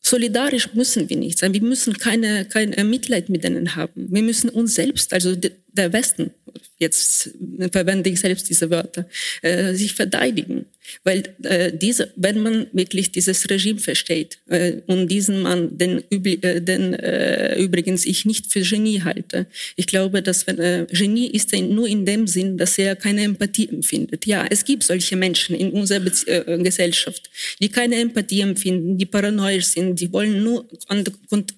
Solidarisch 0.00 0.74
müssen 0.74 1.08
wir 1.08 1.16
nicht 1.16 1.38
sein. 1.38 1.54
Wir 1.54 1.62
müssen 1.62 1.94
keine, 1.98 2.46
kein 2.46 2.70
Mitleid 2.88 3.28
mit 3.30 3.44
denen 3.44 3.74
haben. 3.74 4.08
Wir 4.10 4.22
müssen 4.22 4.50
uns 4.50 4.74
selbst, 4.74 5.12
also 5.12 5.34
der 5.76 5.92
Westen, 5.92 6.30
jetzt 6.78 7.30
verwende 7.72 8.10
ich 8.10 8.20
selbst 8.20 8.48
diese 8.48 8.70
Wörter, 8.70 9.08
äh, 9.42 9.74
sich 9.74 9.94
verteidigen. 9.94 10.66
Weil 11.02 11.22
äh, 11.42 11.72
diese, 11.72 12.12
wenn 12.16 12.40
man 12.40 12.66
wirklich 12.72 13.10
dieses 13.10 13.48
Regime 13.48 13.78
versteht 13.78 14.38
äh, 14.48 14.82
und 14.86 15.08
diesen 15.08 15.40
Mann, 15.40 15.78
den, 15.78 16.02
äh, 16.10 16.60
den 16.60 16.94
äh, 16.94 17.58
übrigens 17.58 18.04
ich 18.04 18.26
nicht 18.26 18.52
für 18.52 18.60
Genie 18.60 19.00
halte, 19.02 19.46
ich 19.76 19.86
glaube, 19.86 20.22
dass 20.22 20.46
wenn, 20.46 20.58
äh, 20.58 20.86
Genie 20.90 21.28
ist 21.28 21.54
nur 21.54 21.88
in 21.88 22.04
dem 22.04 22.26
Sinn, 22.26 22.58
dass 22.58 22.76
er 22.78 22.96
keine 22.96 23.22
Empathie 23.22 23.68
empfindet. 23.68 24.26
Ja, 24.26 24.46
es 24.50 24.64
gibt 24.64 24.82
solche 24.82 25.16
Menschen 25.16 25.56
in 25.56 25.70
unserer 25.72 26.00
Bezie 26.00 26.30
äh, 26.30 26.62
Gesellschaft, 26.62 27.30
die 27.60 27.70
keine 27.70 27.96
Empathie 27.96 28.42
empfinden, 28.42 28.98
die 28.98 29.06
paranoisch 29.06 29.66
sind, 29.66 29.98
die 30.00 30.12
wollen 30.12 30.42
nur 30.42 30.68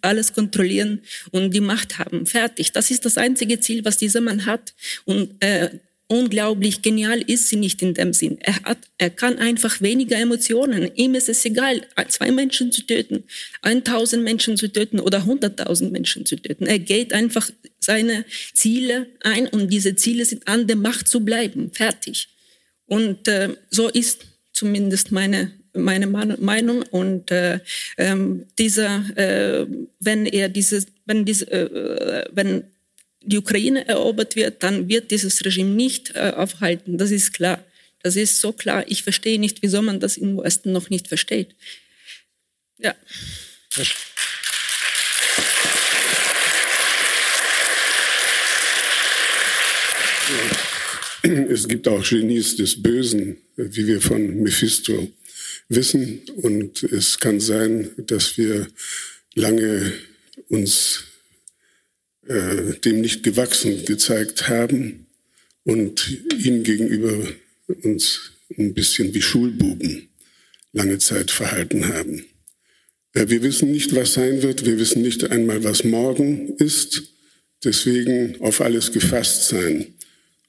alles 0.02 0.32
kontrollieren 0.32 1.00
und 1.32 1.52
die 1.52 1.60
Macht 1.60 1.98
haben. 1.98 2.26
Fertig. 2.26 2.72
Das 2.72 2.90
ist 2.90 3.04
das 3.04 3.18
einzige 3.18 3.58
Ziel, 3.58 3.84
was 3.84 3.96
dieser 4.06 4.20
Mann 4.20 4.46
hat. 4.46 4.74
Und 5.04 5.42
äh, 5.42 5.70
unglaublich 6.08 6.82
genial 6.82 7.20
ist 7.20 7.48
sie 7.48 7.56
nicht 7.56 7.82
in 7.82 7.94
dem 7.94 8.12
Sinn. 8.12 8.38
Er, 8.40 8.62
hat, 8.62 8.78
er 8.98 9.10
kann 9.10 9.38
einfach 9.38 9.80
weniger 9.80 10.16
Emotionen. 10.16 10.90
Ihm 10.94 11.14
ist 11.14 11.28
es 11.28 11.44
egal, 11.44 11.82
zwei 12.08 12.30
Menschen 12.30 12.70
zu 12.70 12.82
töten, 12.82 13.24
1000 13.62 14.22
Menschen 14.22 14.56
zu 14.56 14.68
töten 14.68 15.00
oder 15.00 15.22
100.000 15.22 15.90
Menschen 15.90 16.24
zu 16.24 16.36
töten. 16.36 16.66
Er 16.66 16.78
geht 16.78 17.12
einfach 17.12 17.50
seine 17.80 18.24
Ziele 18.54 19.06
ein 19.22 19.48
und 19.48 19.68
diese 19.72 19.96
Ziele 19.96 20.24
sind 20.24 20.46
an 20.46 20.66
der 20.66 20.76
Macht 20.76 21.08
zu 21.08 21.24
bleiben. 21.24 21.72
Fertig. 21.72 22.28
Und 22.86 23.26
äh, 23.26 23.56
so 23.70 23.88
ist 23.88 24.26
zumindest 24.52 25.12
meine 25.12 25.52
meine 25.78 26.06
Meinung 26.06 26.82
und 26.90 27.30
äh, 27.30 27.60
ähm, 27.98 28.46
dieser 28.58 29.04
äh, 29.16 29.66
wenn 30.00 30.24
er 30.24 30.48
dieses 30.48 30.86
wenn 31.04 31.26
diese 31.26 31.50
äh, 31.50 32.24
wenn 32.32 32.64
die 33.26 33.38
Ukraine 33.38 33.86
erobert 33.86 34.36
wird, 34.36 34.62
dann 34.62 34.88
wird 34.88 35.10
dieses 35.10 35.44
Regime 35.44 35.70
nicht 35.70 36.14
äh, 36.14 36.32
aufhalten. 36.34 36.96
Das 36.96 37.10
ist 37.10 37.32
klar. 37.32 37.62
Das 38.02 38.16
ist 38.16 38.40
so 38.40 38.52
klar. 38.52 38.84
Ich 38.88 39.02
verstehe 39.02 39.38
nicht, 39.38 39.62
wieso 39.62 39.82
man 39.82 40.00
das 40.00 40.16
im 40.16 40.38
Westen 40.38 40.72
noch 40.72 40.90
nicht 40.90 41.08
versteht. 41.08 41.54
Ja. 42.78 42.94
Es 51.48 51.66
gibt 51.66 51.88
auch 51.88 52.02
Genies 52.08 52.56
des 52.56 52.80
Bösen, 52.80 53.38
wie 53.56 53.86
wir 53.86 54.00
von 54.00 54.42
Mephisto 54.42 55.12
wissen. 55.68 56.20
Und 56.36 56.82
es 56.84 57.18
kann 57.18 57.40
sein, 57.40 57.90
dass 57.96 58.38
wir 58.38 58.68
lange 59.34 59.92
uns 60.48 61.04
äh, 62.28 62.78
dem 62.84 63.00
nicht 63.00 63.22
gewachsen 63.22 63.84
gezeigt 63.84 64.48
haben 64.48 65.06
und 65.64 66.08
ihm 66.38 66.62
gegenüber 66.62 67.28
uns 67.82 68.32
ein 68.56 68.74
bisschen 68.74 69.14
wie 69.14 69.22
Schulbuben 69.22 70.08
lange 70.72 70.98
Zeit 70.98 71.30
verhalten 71.30 71.88
haben. 71.88 72.24
Äh, 73.12 73.28
wir 73.28 73.42
wissen 73.42 73.72
nicht, 73.72 73.94
was 73.94 74.14
sein 74.14 74.42
wird. 74.42 74.64
Wir 74.64 74.78
wissen 74.78 75.02
nicht 75.02 75.24
einmal, 75.30 75.64
was 75.64 75.84
morgen 75.84 76.54
ist. 76.58 77.02
Deswegen 77.64 78.40
auf 78.40 78.60
alles 78.60 78.92
gefasst 78.92 79.48
sein. 79.48 79.94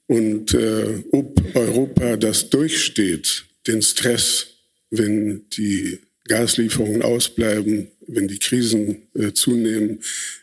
Und 0.06 0.54
äh, 0.54 1.02
ob 1.10 1.42
Europa 1.54 2.16
das 2.16 2.50
durchsteht, 2.50 3.44
den 3.66 3.82
Stress, 3.82 4.46
wenn 4.90 5.48
die 5.50 5.98
Gaslieferungen 6.28 7.02
ausbleiben, 7.02 7.88
wenn 8.08 8.26
die 8.26 8.38
Krisen 8.38 9.08
äh, 9.14 9.32
zunehmen. 9.32 10.00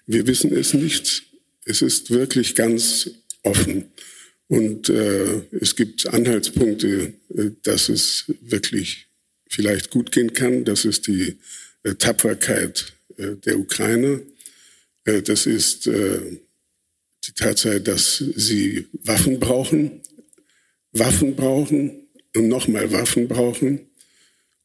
Wir 0.07 0.25
wissen 0.27 0.55
es 0.55 0.73
nicht. 0.73 1.23
Es 1.65 1.81
ist 1.81 2.11
wirklich 2.11 2.55
ganz 2.55 3.09
offen. 3.43 3.85
Und 4.47 4.89
äh, 4.89 5.41
es 5.59 5.75
gibt 5.75 6.07
Anhaltspunkte, 6.07 7.13
äh, 7.35 7.51
dass 7.63 7.89
es 7.89 8.25
wirklich 8.41 9.07
vielleicht 9.49 9.89
gut 9.89 10.11
gehen 10.11 10.33
kann. 10.33 10.63
Das 10.63 10.85
ist 10.85 11.07
die 11.07 11.37
äh, 11.83 11.95
Tapferkeit 11.95 12.93
äh, 13.17 13.35
der 13.45 13.59
Ukraine. 13.59 14.21
Äh, 15.05 15.21
das 15.23 15.47
ist 15.47 15.87
äh, 15.87 16.39
die 17.27 17.31
Tatsache, 17.33 17.81
dass 17.81 18.17
sie 18.17 18.87
Waffen 19.03 19.39
brauchen, 19.39 20.01
Waffen 20.91 21.35
brauchen 21.35 22.07
und 22.35 22.47
nochmal 22.47 22.91
Waffen 22.91 23.27
brauchen. 23.27 23.84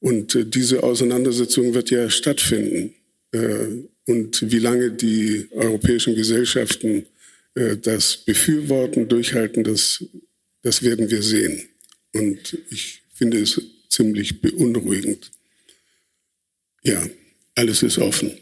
Und 0.01 0.35
äh, 0.35 0.45
diese 0.45 0.83
Auseinandersetzung 0.83 1.75
wird 1.75 1.91
ja 1.91 2.11
stattfinden. 2.11 2.95
Äh, 3.33 3.85
und 4.07 4.51
wie 4.51 4.59
lange 4.59 4.91
die 4.91 5.47
europäischen 5.53 6.15
Gesellschaften 6.15 7.07
äh, 7.55 7.77
das 7.77 8.17
befürworten, 8.17 9.09
durchhalten, 9.09 9.63
das, 9.63 10.05
das 10.63 10.83
werden 10.83 11.11
wir 11.11 11.23
sehen. 11.23 11.69
Und 12.13 12.59
ich 12.71 13.03
finde 13.15 13.41
es 13.41 13.61
ziemlich 13.89 14.41
beunruhigend. 14.41 15.31
Ja, 16.83 17.07
alles 17.55 17.83
ist 17.83 17.99
offen. 17.99 18.33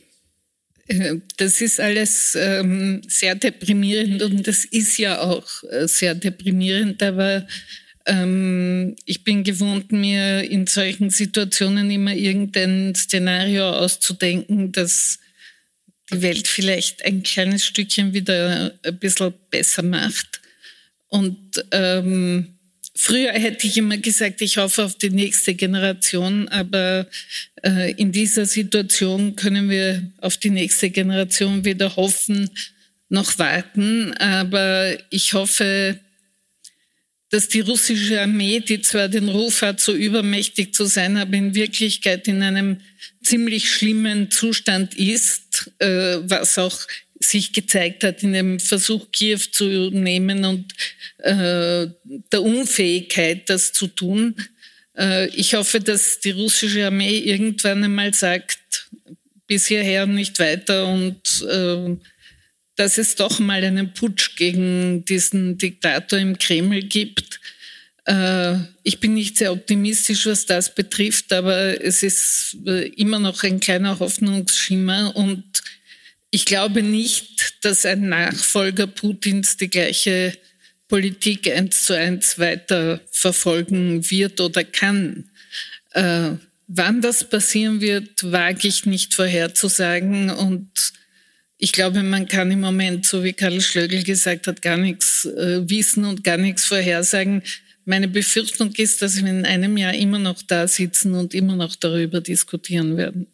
Das 1.37 1.61
ist 1.61 1.81
alles 1.81 2.35
ähm, 2.39 3.03
sehr 3.07 3.35
deprimierend 3.35 4.23
und 4.23 4.47
das 4.47 4.65
ist 4.65 4.97
ja 4.97 5.21
auch 5.21 5.47
sehr 5.85 6.15
deprimierend, 6.15 7.03
aber 7.03 7.47
ähm, 8.09 8.97
ich 9.05 9.23
bin 9.23 9.45
gewohnt, 9.45 9.93
mir 9.93 10.43
in 10.43 10.67
solchen 10.67 11.11
Situationen 11.11 11.91
immer 11.91 12.15
irgendein 12.15 12.95
Szenario 12.95 13.71
auszudenken, 13.71 14.73
das 14.73 15.19
die 16.11 16.23
Welt 16.23 16.49
vielleicht 16.49 17.05
ein 17.05 17.23
kleines 17.23 17.67
Stückchen 17.67 18.15
wieder 18.15 18.73
ein 18.83 18.99
bisschen 18.99 19.35
besser 19.51 19.83
macht. 19.83 20.41
Und 21.09 21.65
ähm, 21.71 22.55
früher 22.95 23.33
hätte 23.33 23.67
ich 23.67 23.77
immer 23.77 23.99
gesagt, 23.99 24.41
ich 24.41 24.57
hoffe 24.57 24.85
auf 24.85 24.97
die 24.97 25.11
nächste 25.11 25.55
Generation, 25.55 26.49
aber 26.49 27.07
äh, 27.63 27.93
in 27.93 28.11
dieser 28.11 28.47
Situation 28.47 29.37
können 29.37 29.69
wir 29.69 30.11
auf 30.21 30.39
die 30.39 30.51
nächste 30.51 30.89
Generation 30.91 31.65
weder 31.65 31.95
hoffen 31.97 32.51
noch 33.11 33.39
warten. 33.39 34.15
Aber 34.15 34.97
ich 35.11 35.35
hoffe, 35.35 35.99
dass 37.31 37.49
die 37.49 37.61
russische 37.61 38.21
Armee, 38.21 38.61
die 38.61 38.81
zwar 38.81 39.09
den 39.09 39.29
Ruf 39.29 39.63
hat, 39.63 39.81
so 39.81 39.93
übermächtig 39.93 40.73
zu 40.73 40.87
sein, 40.87 41.17
aber 41.17 41.35
in 41.35 41.55
Wirklichkeit 41.55 42.27
in 42.27 42.43
einem 42.43 42.81
ziemlich 43.23 43.71
schlimmen 43.71 44.31
Zustand 44.31 44.95
ist, 44.95 45.71
äh, 45.79 46.19
was 46.23 46.59
auch 46.59 46.79
sich 47.21 47.53
gezeigt 47.53 48.05
hat 48.05 48.23
in 48.23 48.33
dem 48.33 48.61
Versuch, 48.61 49.11
Kiew 49.11 49.41
zu 49.51 49.65
nehmen 49.91 50.45
und 50.45 50.73
äh, 51.19 51.89
der 52.33 52.43
Unfähigkeit, 52.43 53.51
das 53.51 53.73
zu 53.73 53.89
tun. 53.89 54.37
Äh, 54.97 55.29
ich 55.29 55.55
hoffe, 55.55 55.81
dass 55.81 56.21
die 56.21 56.31
russische 56.31 56.87
Armee 56.87 57.19
irgendwann 57.19 57.85
einmal 57.85 58.15
sagt, 58.15 58.89
bis 59.47 59.67
hierher 59.67 60.07
nicht 60.07 60.39
weiter 60.39 60.87
und 60.87 61.21
äh, 61.43 61.97
dass 62.79 62.97
es 62.97 63.17
doch 63.17 63.41
mal 63.41 63.65
einen 63.65 63.93
Putsch 63.93 64.37
gegen 64.37 65.05
diesen 65.05 65.59
Diktator 65.59 66.19
im 66.19 66.39
Kreml 66.39 66.83
gibt. 66.83 67.41
Äh, 68.05 68.55
ich 68.85 69.01
bin 69.01 69.15
nicht 69.15 69.37
sehr 69.37 69.53
optimistisch, 69.53 70.27
was 70.27 70.47
das 70.47 70.75
betrifft, 70.75 71.33
aber 71.33 71.83
es 71.83 72.05
ist 72.05 72.57
äh, 72.67 72.87
immer 72.91 73.19
noch 73.19 73.43
ein 73.43 73.59
kleiner 73.59 73.99
Hoffnungsschimmer 73.99 75.15
und 75.17 75.45
ich 76.31 76.45
glaube 76.45 76.83
nicht, 76.83 77.65
dass 77.65 77.85
ein 77.85 78.09
Nachfolger 78.09 78.87
Putins 78.87 79.57
die 79.57 79.71
gleiche 79.71 80.37
Politik 80.87 81.51
eins 81.51 81.85
zu 81.85 81.95
eins 81.95 82.39
weiter 82.39 83.01
verfolgen 83.11 84.09
wird 84.09 84.41
oder 84.41 84.63
kann. 84.63 85.31
Äh, 85.93 86.31
wann 86.69 87.01
das 87.01 87.29
passieren 87.29 87.81
wird, 87.81 88.31
wage 88.31 88.69
ich 88.69 88.87
nicht 88.87 89.15
vorherzusagen. 89.15 90.31
Und 90.31 90.93
ich 91.59 91.73
glaube, 91.73 92.03
man 92.05 92.29
kann 92.29 92.51
im 92.53 92.61
Moment, 92.61 93.05
so 93.05 93.25
wie 93.25 93.33
Karl 93.33 93.61
Schlögl 93.61 94.05
gesagt 94.05 94.47
hat, 94.47 94.63
gar 94.63 94.77
nichts 94.77 95.25
äh, 95.25 95.69
wissen 95.69 96.05
und 96.05 96.23
gar 96.23 96.39
nichts 96.39 96.65
vorhersagen. 96.65 97.43
Meine 97.85 98.07
Befürchtung 98.07 98.73
ist, 98.77 99.03
dass 99.03 99.23
wir 99.23 99.29
in 99.29 99.45
einem 99.45 99.77
Jahr 99.77 99.95
immer 99.95 100.21
noch 100.21 100.41
da 100.43 100.69
sitzen 100.69 101.15
und 101.15 101.35
immer 101.35 101.57
noch 101.57 101.75
darüber 101.75 102.21
diskutieren 102.21 102.97
werden. 102.97 103.27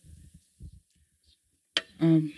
Um, 2.01 2.33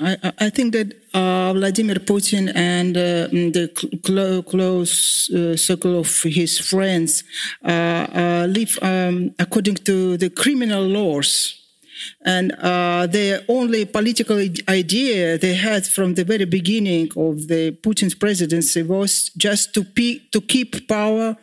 I, 0.00 0.16
I, 0.40 0.50
think 0.50 0.72
that 0.72 0.94
uh, 1.14 1.52
Vladimir 1.52 1.96
Putin 1.96 2.48
and 2.54 2.96
uh, 2.96 3.28
the 3.28 3.70
cl- 4.02 4.42
close 4.42 5.30
uh, 5.30 5.56
circle 5.56 5.98
of 5.98 6.22
his 6.22 6.58
friends 6.58 7.22
uh, 7.64 7.68
uh, 7.68 8.46
live 8.48 8.78
um, 8.80 9.34
according 9.38 9.74
to 9.84 10.16
the 10.16 10.30
criminal 10.30 10.82
laws. 10.82 11.61
And 12.24 12.52
uh, 12.52 13.06
the 13.06 13.44
only 13.48 13.84
political 13.84 14.38
idea 14.68 15.38
they 15.38 15.54
had 15.54 15.86
from 15.86 16.14
the 16.14 16.24
very 16.24 16.44
beginning 16.44 17.10
of 17.16 17.48
the 17.48 17.72
Putin's 17.82 18.14
presidency 18.14 18.82
was 18.82 19.30
just 19.36 19.74
to, 19.74 19.84
to 19.84 20.40
keep 20.40 20.88
power 20.88 21.36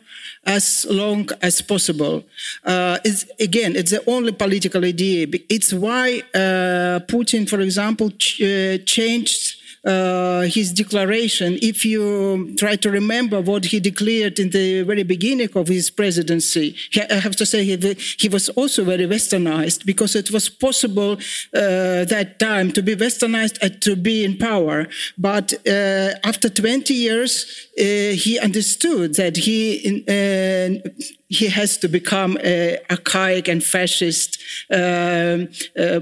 as 0.44 0.86
long 0.88 1.28
as 1.42 1.60
possible. 1.60 2.24
Uh, 2.64 2.98
it's, 3.04 3.26
again, 3.38 3.76
it's 3.76 3.90
the 3.90 4.02
only 4.08 4.32
political 4.32 4.84
idea. 4.84 5.26
It's 5.48 5.72
why 5.72 6.22
uh, 6.34 7.00
Putin, 7.06 7.48
for 7.48 7.60
example, 7.60 8.10
ch- 8.10 8.40
uh, 8.42 8.78
changed 8.84 9.56
uh, 9.84 10.42
his 10.42 10.72
declaration, 10.72 11.58
if 11.62 11.84
you 11.84 12.54
try 12.56 12.76
to 12.76 12.90
remember 12.90 13.40
what 13.40 13.64
he 13.66 13.80
declared 13.80 14.38
in 14.38 14.50
the 14.50 14.82
very 14.82 15.02
beginning 15.02 15.50
of 15.54 15.68
his 15.68 15.90
presidency, 15.90 16.76
I 17.10 17.14
have 17.14 17.36
to 17.36 17.46
say 17.46 17.64
he, 17.64 17.76
he 18.18 18.28
was 18.28 18.48
also 18.50 18.84
very 18.84 19.06
westernized 19.06 19.86
because 19.86 20.14
it 20.14 20.30
was 20.30 20.48
possible 20.48 21.12
uh, 21.54 22.04
that 22.04 22.36
time 22.38 22.72
to 22.72 22.82
be 22.82 22.94
westernized 22.94 23.58
and 23.62 23.80
to 23.82 23.96
be 23.96 24.24
in 24.24 24.36
power. 24.36 24.86
But 25.16 25.54
uh, 25.66 26.10
after 26.24 26.48
20 26.48 26.92
years, 26.92 27.68
uh, 27.78 27.82
he 28.14 28.38
understood 28.38 29.14
that 29.14 29.36
he 29.36 30.04
uh, 30.08 30.90
he 31.28 31.46
has 31.46 31.78
to 31.78 31.88
become 31.88 32.36
a 32.42 32.78
archaic 32.90 33.48
and 33.48 33.62
fascist 33.62 34.42
uh, 34.70 35.38
uh, 35.78 36.00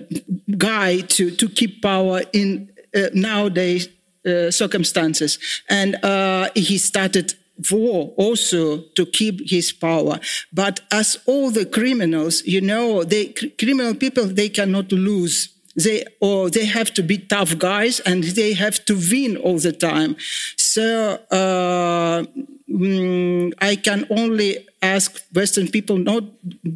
guy 0.57 1.01
to, 1.01 1.31
to 1.31 1.49
keep 1.51 1.83
power 1.83 2.23
in 2.33 2.71
nowadays 3.15 3.89
uh, 4.27 4.51
circumstances. 4.51 5.39
And 5.69 5.95
uh, 6.05 6.51
he 6.55 6.79
started 6.79 7.35
war 7.71 8.13
also 8.17 8.79
to 8.95 9.07
keep 9.07 9.49
his 9.49 9.73
power. 9.73 10.21
But 10.53 10.81
as 10.93 11.19
all 11.27 11.51
the 11.51 11.67
criminals, 11.67 12.43
you 12.45 12.61
know, 12.61 13.05
they 13.05 13.35
criminal 13.59 13.95
people 13.95 14.27
they 14.27 14.49
cannot 14.49 14.93
lose. 14.93 15.49
They 15.77 16.05
or 16.21 16.51
they 16.51 16.65
have 16.65 16.93
to 16.95 17.03
be 17.03 17.19
tough 17.19 17.57
guys 17.59 18.01
and 18.01 18.25
they 18.25 18.53
have 18.55 18.85
to 18.87 18.95
win 18.95 19.37
all 19.37 19.59
the 19.59 19.73
time. 19.73 20.17
So 20.57 21.15
uh, 21.31 22.25
I 22.71 23.77
can 23.77 24.07
only 24.11 24.67
ask 24.83 25.21
Western 25.35 25.69
people 25.69 25.97
not 25.97 26.25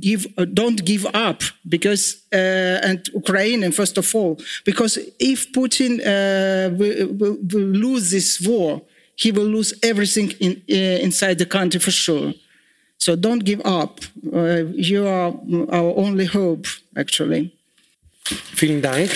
give, 0.01 0.27
uh, 0.39 0.45
don't 0.45 0.85
give 0.85 1.07
up 1.15 1.43
because, 1.69 2.23
uh, 2.33 2.81
and 2.83 3.07
Ukraine, 3.15 3.63
and 3.63 3.75
first 3.75 3.99
of 3.99 4.15
all, 4.15 4.41
because 4.65 4.99
if 5.19 5.53
Putin 5.53 6.01
uh, 6.01 6.75
will, 6.75 7.09
will, 7.09 7.37
will, 7.53 7.69
lose 7.85 8.11
this 8.11 8.41
war, 8.41 8.83
he 9.17 9.31
will 9.31 9.45
lose 9.45 9.75
everything 9.83 10.31
in, 10.41 10.63
uh, 10.71 11.05
inside 11.05 11.39
the 11.39 11.47
country 11.47 11.79
for 11.79 11.91
sure. 11.91 12.33
So 12.99 13.15
don't 13.17 13.45
give 13.45 13.61
up. 13.65 14.01
Uh, 14.33 14.65
you 14.75 15.07
are 15.07 15.35
our 15.71 15.93
only 15.97 16.25
hope, 16.25 16.67
actually. 16.97 17.53
Vielen 18.55 18.81
Dank. 18.81 19.11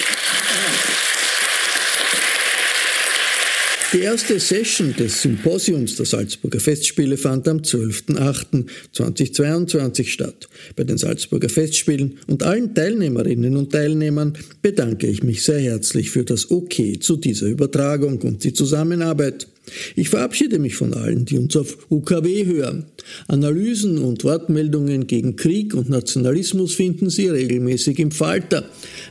Die 3.92 4.00
erste 4.00 4.40
Session 4.40 4.92
des 4.98 5.22
Symposiums 5.22 5.94
der 5.94 6.06
Salzburger 6.06 6.58
Festspiele 6.58 7.16
fand 7.16 7.46
am 7.46 7.58
12.08.2022 7.58 10.08
statt. 10.08 10.48
Bei 10.74 10.82
den 10.82 10.98
Salzburger 10.98 11.48
Festspielen 11.48 12.18
und 12.26 12.42
allen 12.42 12.74
Teilnehmerinnen 12.74 13.56
und 13.56 13.70
Teilnehmern 13.70 14.36
bedanke 14.60 15.06
ich 15.06 15.22
mich 15.22 15.44
sehr 15.44 15.60
herzlich 15.60 16.10
für 16.10 16.24
das 16.24 16.50
Okay 16.50 16.98
zu 16.98 17.16
dieser 17.16 17.46
Übertragung 17.46 18.20
und 18.22 18.42
die 18.42 18.52
Zusammenarbeit. 18.52 19.46
Ich 19.96 20.08
verabschiede 20.08 20.58
mich 20.58 20.76
von 20.76 20.94
allen, 20.94 21.24
die 21.24 21.38
uns 21.38 21.56
auf 21.56 21.76
UKW 21.90 22.46
hören. 22.46 22.86
Analysen 23.28 23.98
und 23.98 24.24
Wortmeldungen 24.24 25.06
gegen 25.06 25.36
Krieg 25.36 25.74
und 25.74 25.88
Nationalismus 25.88 26.74
finden 26.74 27.10
Sie 27.10 27.28
regelmäßig 27.28 27.98
im 27.98 28.10
Falter. 28.10 28.64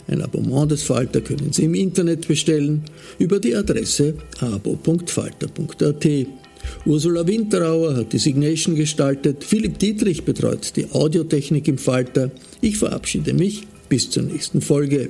Ein 0.08 0.22
Abonnement 0.22 0.72
des 0.72 0.84
Falter 0.84 1.22
können 1.22 1.51
Sie 1.51 1.66
im 1.66 1.74
Internet 1.74 2.28
bestellen 2.28 2.84
über 3.20 3.39
die 3.39 3.56
Adresse 3.56 4.16
abo.falter.at. 4.39 6.08
Ursula 6.86 7.28
Winterauer 7.28 7.95
hat 7.95 8.14
die 8.14 8.18
Signation 8.18 8.76
gestaltet, 8.76 9.43
Philipp 9.43 9.78
Dietrich 9.78 10.24
betreut 10.24 10.76
die 10.76 10.89
Audiotechnik 10.91 11.68
im 11.68 11.78
Falter. 11.78 12.32
Ich 12.62 12.78
verabschiede 12.78 13.34
mich 13.34 13.68
bis 13.89 14.10
zur 14.10 14.24
nächsten 14.24 14.62
Folge. 14.62 15.10